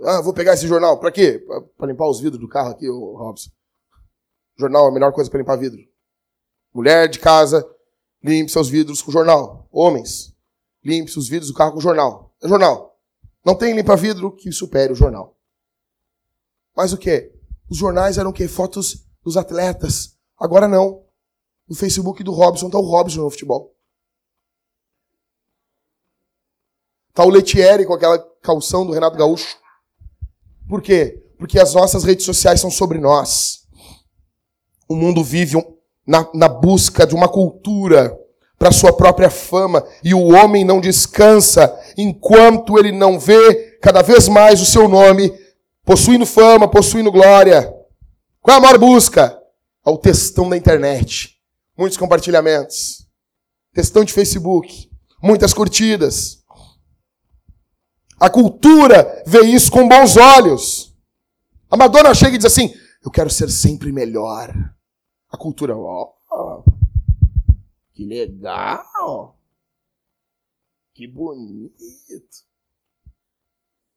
[0.00, 0.98] Ah, vou pegar esse jornal.
[0.98, 1.46] Para quê?
[1.78, 3.50] Para limpar os vidros do carro aqui, Robson.
[4.58, 5.80] Jornal é a melhor coisa para limpar vidro.
[6.74, 7.64] Mulher de casa,
[8.20, 9.68] limpe seus vidros com jornal.
[9.70, 10.34] Homens,
[10.84, 12.34] limpe seus vidros do carro com jornal.
[12.42, 12.98] É jornal.
[13.44, 15.38] Não tem limpa-vidro que supere o jornal.
[16.76, 17.32] Mas o que?
[17.68, 18.46] Os jornais eram o quê?
[18.46, 20.16] Fotos dos atletas.
[20.38, 21.04] Agora não.
[21.68, 23.74] No Facebook do Robson tá o Robson no futebol.
[27.14, 29.56] Tá o Letieri com aquela calção do Renato Gaúcho.
[30.68, 31.22] Por quê?
[31.38, 33.66] Porque as nossas redes sociais são sobre nós.
[34.88, 35.56] O mundo vive
[36.06, 38.18] na, na busca de uma cultura
[38.58, 44.28] para sua própria fama e o homem não descansa enquanto ele não vê cada vez
[44.28, 45.32] mais o seu nome
[45.84, 47.72] possuindo fama, possuindo glória.
[48.40, 49.40] Qual é a maior busca?
[49.86, 51.38] É o textão da internet.
[51.76, 53.06] Muitos compartilhamentos.
[53.72, 54.90] Textão de Facebook.
[55.22, 56.42] Muitas curtidas.
[58.18, 60.94] A cultura vê isso com bons olhos.
[61.70, 62.72] A Madonna chega e diz assim:
[63.04, 64.52] Eu quero ser sempre melhor.
[65.28, 66.64] A cultura, ó, oh,
[67.92, 69.36] que legal.
[70.94, 72.43] Que bonito.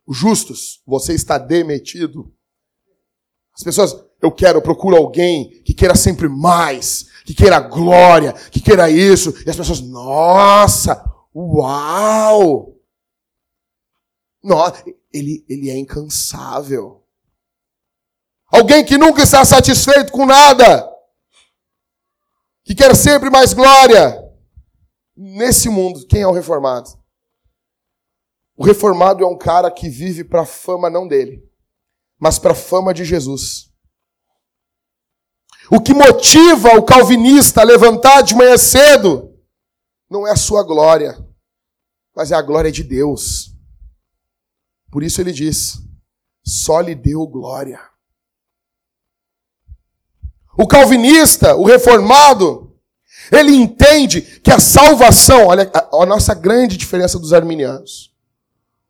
[0.07, 2.33] Os justos, você está demitido.
[3.53, 8.61] As pessoas, eu quero, eu procuro alguém que queira sempre mais, que queira glória, que
[8.61, 9.33] queira isso.
[9.45, 11.03] E as pessoas, nossa,
[11.35, 12.73] uau!
[14.41, 14.81] Nossa,
[15.11, 17.03] ele, ele é incansável.
[18.49, 20.89] Alguém que nunca está satisfeito com nada,
[22.63, 24.23] que quer sempre mais glória.
[25.17, 26.89] Nesse mundo, quem é o reformado?
[28.57, 31.47] O reformado é um cara que vive para a fama não dele,
[32.19, 33.71] mas para a fama de Jesus.
[35.71, 39.31] O que motiva o calvinista a levantar de manhã cedo
[40.09, 41.15] não é a sua glória,
[42.15, 43.53] mas é a glória de Deus.
[44.89, 45.77] Por isso ele diz:
[46.43, 47.79] só lhe deu glória.
[50.57, 52.75] O calvinista, o reformado,
[53.31, 58.16] ele entende que a salvação, olha a, nossa grande diferença dos arminianos.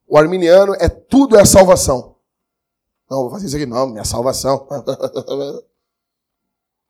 [0.08, 2.16] O arminiano é tudo é salvação.
[3.10, 4.68] Não, vou fazer isso aqui, não, minha salvação.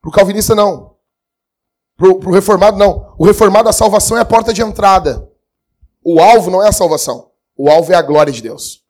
[0.02, 0.96] Para o calvinista, não.
[1.96, 3.16] Para o reformado, não.
[3.18, 5.28] O reformado, a salvação é a porta de entrada.
[6.04, 7.32] O alvo não é a salvação.
[7.56, 8.86] O alvo é a glória de Deus.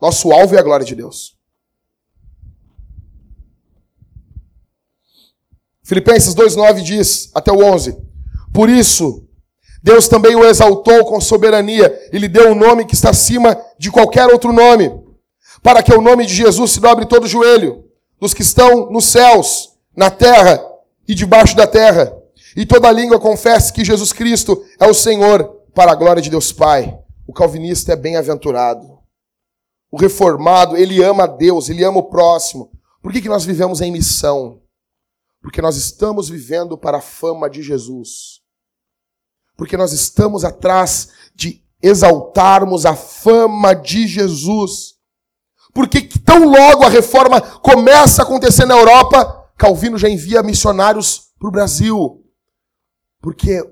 [0.00, 1.38] Nosso alvo é a glória de Deus.
[5.82, 7.96] Filipenses 2,9 diz, até o 11:
[8.52, 9.23] Por isso,
[9.84, 13.90] Deus também o exaltou com soberania e lhe deu um nome que está acima de
[13.90, 14.90] qualquer outro nome,
[15.62, 17.84] para que o nome de Jesus se dobre todo o joelho,
[18.18, 20.58] dos que estão nos céus, na terra
[21.06, 22.16] e debaixo da terra,
[22.56, 26.50] e toda língua confesse que Jesus Cristo é o Senhor, para a glória de Deus
[26.50, 26.98] Pai.
[27.26, 29.00] O calvinista é bem-aventurado.
[29.92, 32.70] O reformado, ele ama Deus, ele ama o próximo.
[33.02, 34.62] Por que, que nós vivemos em missão?
[35.42, 38.43] Porque nós estamos vivendo para a fama de Jesus
[39.56, 44.94] porque nós estamos atrás de exaltarmos a fama de Jesus.
[45.72, 51.48] Porque tão logo a reforma começa a acontecer na Europa, Calvino já envia missionários para
[51.48, 52.24] o Brasil.
[53.20, 53.62] Porque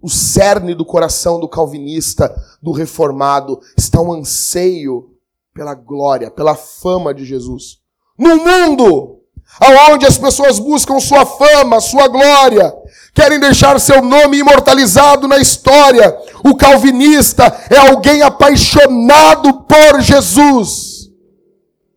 [0.00, 5.10] o cerne do coração do calvinista, do reformado, está um anseio
[5.54, 7.78] pela glória, pela fama de Jesus.
[8.18, 9.23] No mundo,
[9.60, 12.74] aonde as pessoas buscam sua fama, sua glória,
[13.14, 21.10] querem deixar seu nome imortalizado na história, o calvinista é alguém apaixonado por Jesus.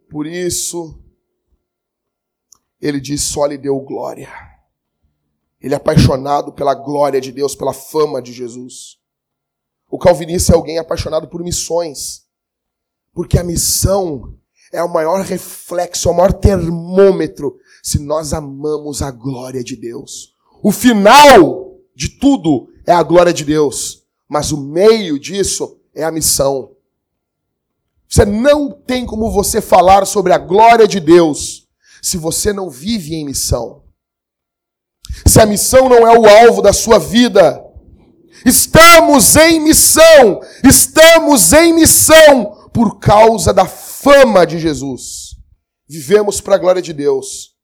[0.09, 0.97] Por isso,
[2.79, 4.29] ele diz: só lhe deu glória.
[5.59, 8.97] Ele é apaixonado pela glória de Deus, pela fama de Jesus.
[9.89, 12.25] O calvinista é alguém apaixonado por missões.
[13.11, 14.36] Porque a missão
[14.71, 20.35] é o maior reflexo, é o maior termômetro se nós amamos a glória de Deus.
[20.61, 26.11] O final de tudo é a glória de Deus, mas o meio disso é a
[26.11, 26.71] missão.
[28.07, 31.67] Você não tem como você falar sobre a glória de Deus
[32.01, 33.83] se você não vive em missão.
[35.25, 37.63] Se a missão não é o alvo da sua vida,
[38.45, 43.65] estamos em missão, estamos em missão por causa da
[44.01, 45.35] fama de Jesus.
[45.87, 47.55] Vivemos para a glória de Deus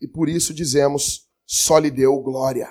[0.00, 2.68] e por isso dizemos: só lhe deu glória.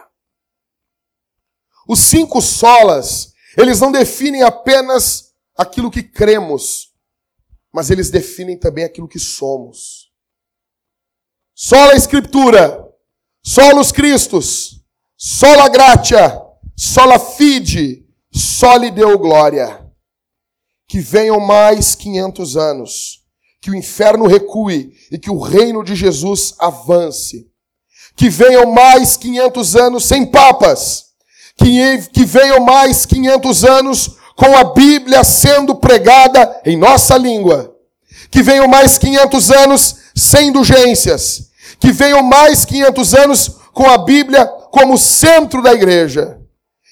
[1.87, 6.93] Os cinco solas, eles não definem apenas aquilo que cremos,
[7.71, 10.11] mas eles definem também aquilo que somos.
[11.53, 12.89] Sola Escritura,
[13.45, 14.81] Solus Christus,
[15.17, 16.41] sola gratia,
[16.75, 19.82] sola fide, só lhe deu glória.
[20.93, 23.23] Que venham mais 500 anos,
[23.59, 27.47] que o inferno recue e que o reino de Jesus avance.
[28.15, 31.05] Que venham mais 500 anos sem papas,
[31.57, 37.75] que, que venham mais 500 anos com a Bíblia sendo pregada em nossa língua.
[38.29, 44.45] Que venham mais 500 anos sem indulgências que venham mais 500 anos com a Bíblia
[44.45, 46.39] como centro da igreja.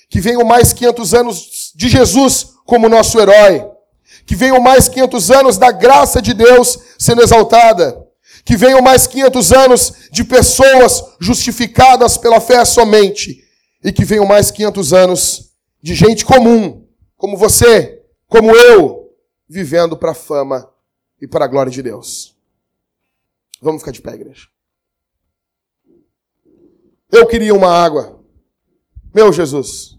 [0.09, 3.70] Que venham mais 500 anos de Jesus como nosso herói.
[4.31, 8.01] Que venham mais 500 anos da graça de Deus sendo exaltada.
[8.45, 13.43] Que venham mais 500 anos de pessoas justificadas pela fé somente.
[13.83, 15.51] E que venham mais 500 anos
[15.83, 19.13] de gente comum, como você, como eu,
[19.49, 20.71] vivendo para a fama
[21.21, 22.33] e para a glória de Deus.
[23.61, 24.47] Vamos ficar de pé, igreja.
[27.11, 28.17] Eu queria uma água.
[29.13, 29.97] Meu Jesus,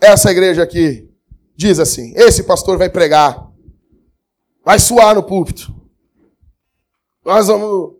[0.00, 1.11] essa igreja aqui
[1.56, 3.50] diz assim: esse pastor vai pregar,
[4.64, 5.74] vai suar no púlpito.
[7.24, 7.94] Nós vamos,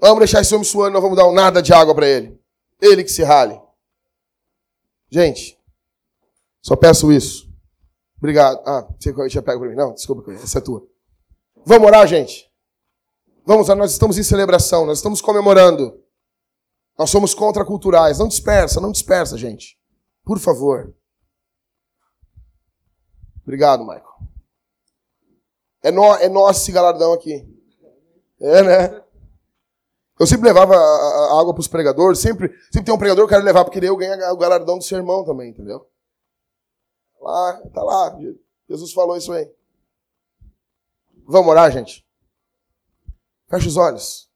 [0.00, 2.38] vamos deixar esse homem suando, não vamos dar nada de água para ele.
[2.80, 3.60] Ele que se rale.
[5.10, 5.58] Gente,
[6.62, 7.50] só peço isso.
[8.18, 8.60] Obrigado.
[8.66, 9.74] Ah, você já pega para mim.
[9.74, 10.86] Não, desculpa, essa é tua.
[11.64, 12.50] Vamos orar, gente?
[13.44, 15.98] Vamos, nós estamos em celebração, nós estamos comemorando.
[16.98, 18.18] Nós somos contraculturais.
[18.18, 19.78] Não dispersa, não dispersa, gente.
[20.24, 20.94] Por favor.
[23.50, 24.04] Obrigado, Michael.
[25.82, 27.44] É, no, é nosso esse galardão aqui.
[28.40, 29.04] É, né?
[30.20, 32.20] Eu sempre levava a, água para os pregadores.
[32.20, 34.84] Sempre, sempre tem um pregador que eu quero levar, porque eu ganho o galardão do
[34.84, 35.84] sermão também, entendeu?
[37.20, 38.16] Lá, tá lá.
[38.68, 39.52] Jesus falou isso aí.
[41.26, 42.06] Vamos orar, gente?
[43.48, 44.30] Fecha os olhos.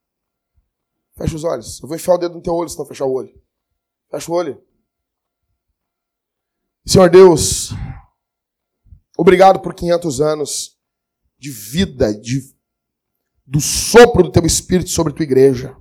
[1.16, 1.80] Fecha os olhos.
[1.80, 3.32] Eu vou enfiar o dedo no teu olho se não fechar o olho.
[4.10, 4.60] Fecha o olho.
[6.84, 7.70] Senhor Deus,
[9.24, 10.76] obrigado por 500 anos
[11.38, 12.42] de vida, de,
[13.46, 15.74] do sopro do teu Espírito sobre tua igreja.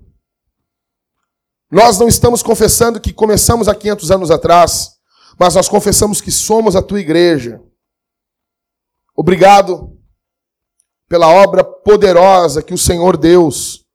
[1.69, 4.91] Nós não estamos confessando que começamos há 500 anos atrás,
[5.37, 7.61] mas nós confessamos que somos a tua igreja.
[9.13, 9.99] Obrigado
[11.09, 13.85] pela obra poderosa que o Senhor Deus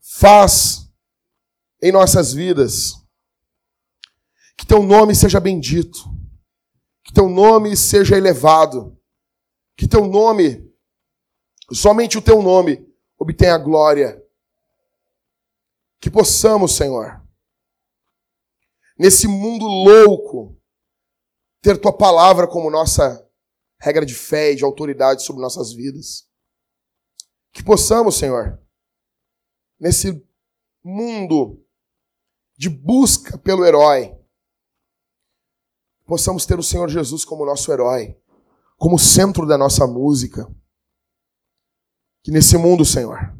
[0.00, 0.88] faz
[1.82, 2.94] em nossas vidas.
[4.56, 6.15] Que teu nome seja bendito.
[7.06, 9.00] Que teu nome seja elevado.
[9.76, 10.74] Que teu nome,
[11.72, 12.84] somente o teu nome,
[13.16, 14.20] obtenha glória.
[16.00, 17.24] Que possamos, Senhor,
[18.98, 20.60] nesse mundo louco,
[21.62, 23.24] ter tua palavra como nossa
[23.78, 26.28] regra de fé e de autoridade sobre nossas vidas.
[27.52, 28.60] Que possamos, Senhor,
[29.78, 30.26] nesse
[30.82, 31.64] mundo
[32.56, 34.15] de busca pelo herói,
[36.06, 38.16] possamos ter o Senhor Jesus como nosso herói,
[38.78, 40.48] como centro da nossa música.
[42.22, 43.36] Que nesse mundo, Senhor,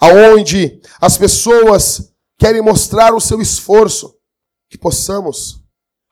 [0.00, 4.18] aonde as pessoas querem mostrar o seu esforço,
[4.68, 5.64] que possamos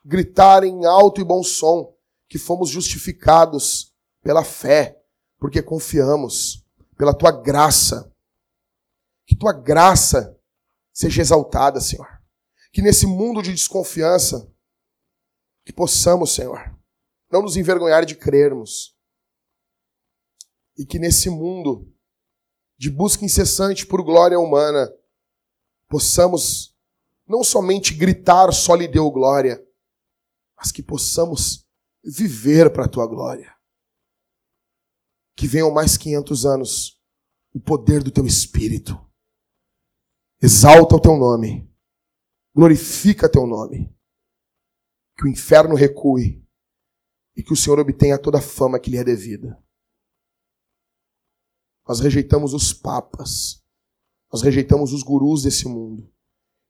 [0.05, 1.93] gritar em alto e bom som
[2.29, 3.93] que fomos justificados
[4.23, 4.99] pela fé,
[5.39, 6.65] porque confiamos
[6.97, 8.11] pela tua graça.
[9.27, 10.39] Que tua graça
[10.93, 12.07] seja exaltada, Senhor.
[12.73, 14.52] Que nesse mundo de desconfiança
[15.65, 16.77] que possamos, Senhor,
[17.31, 18.97] não nos envergonhar de crermos.
[20.77, 21.93] E que nesse mundo
[22.79, 24.93] de busca incessante por glória humana,
[25.89, 26.77] possamos
[27.27, 29.65] não somente gritar só lhe deu glória,
[30.57, 31.67] mas que possamos
[32.05, 33.55] viver para a tua glória.
[35.37, 37.01] Que venham mais 500 anos
[37.55, 38.99] o poder do teu espírito.
[40.41, 41.71] Exalta o teu nome.
[42.55, 43.95] Glorifica teu nome
[45.23, 46.45] que o inferno recue
[47.37, 49.57] e que o Senhor obtenha toda a fama que lhe é devida.
[51.87, 53.63] Nós rejeitamos os papas,
[54.33, 56.13] nós rejeitamos os gurus desse mundo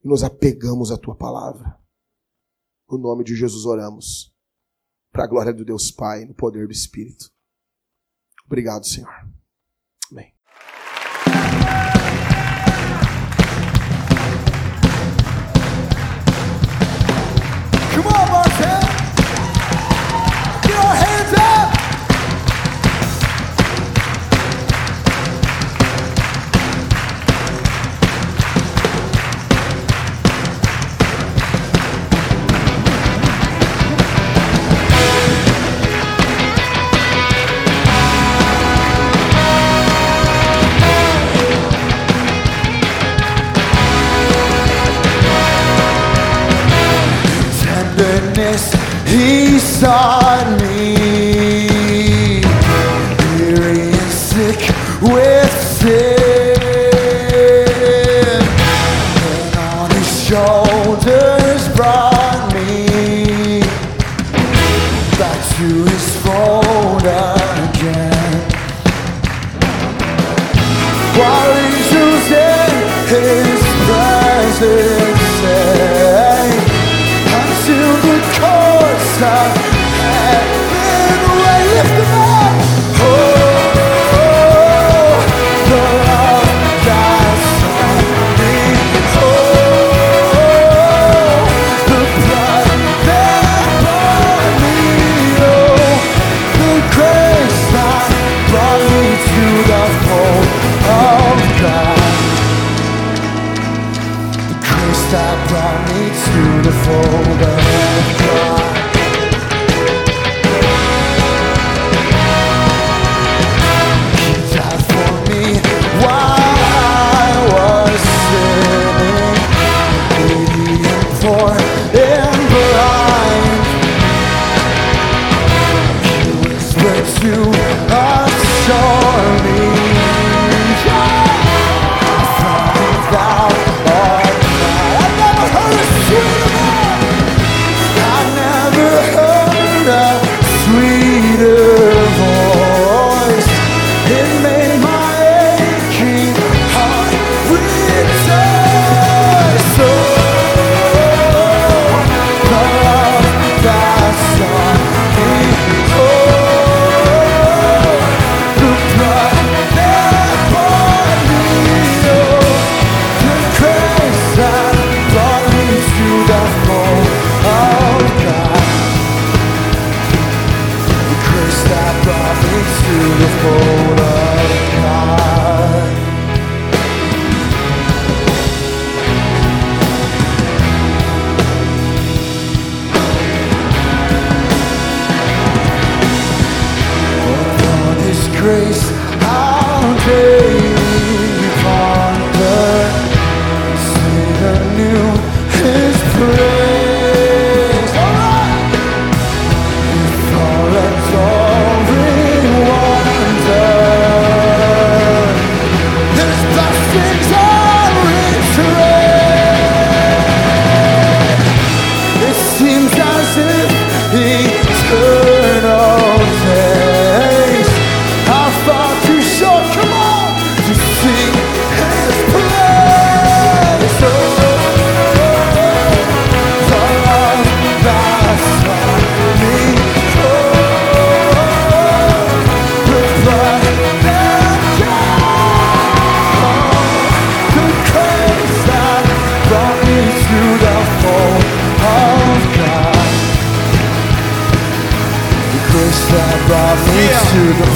[0.04, 1.80] e nos apegamos à tua palavra.
[2.90, 4.36] No nome de Jesus oramos,
[5.10, 7.32] para a glória do Deus Pai, no poder do Espírito.
[8.44, 9.31] Obrigado, Senhor.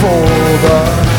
[0.00, 0.26] for
[0.66, 1.15] the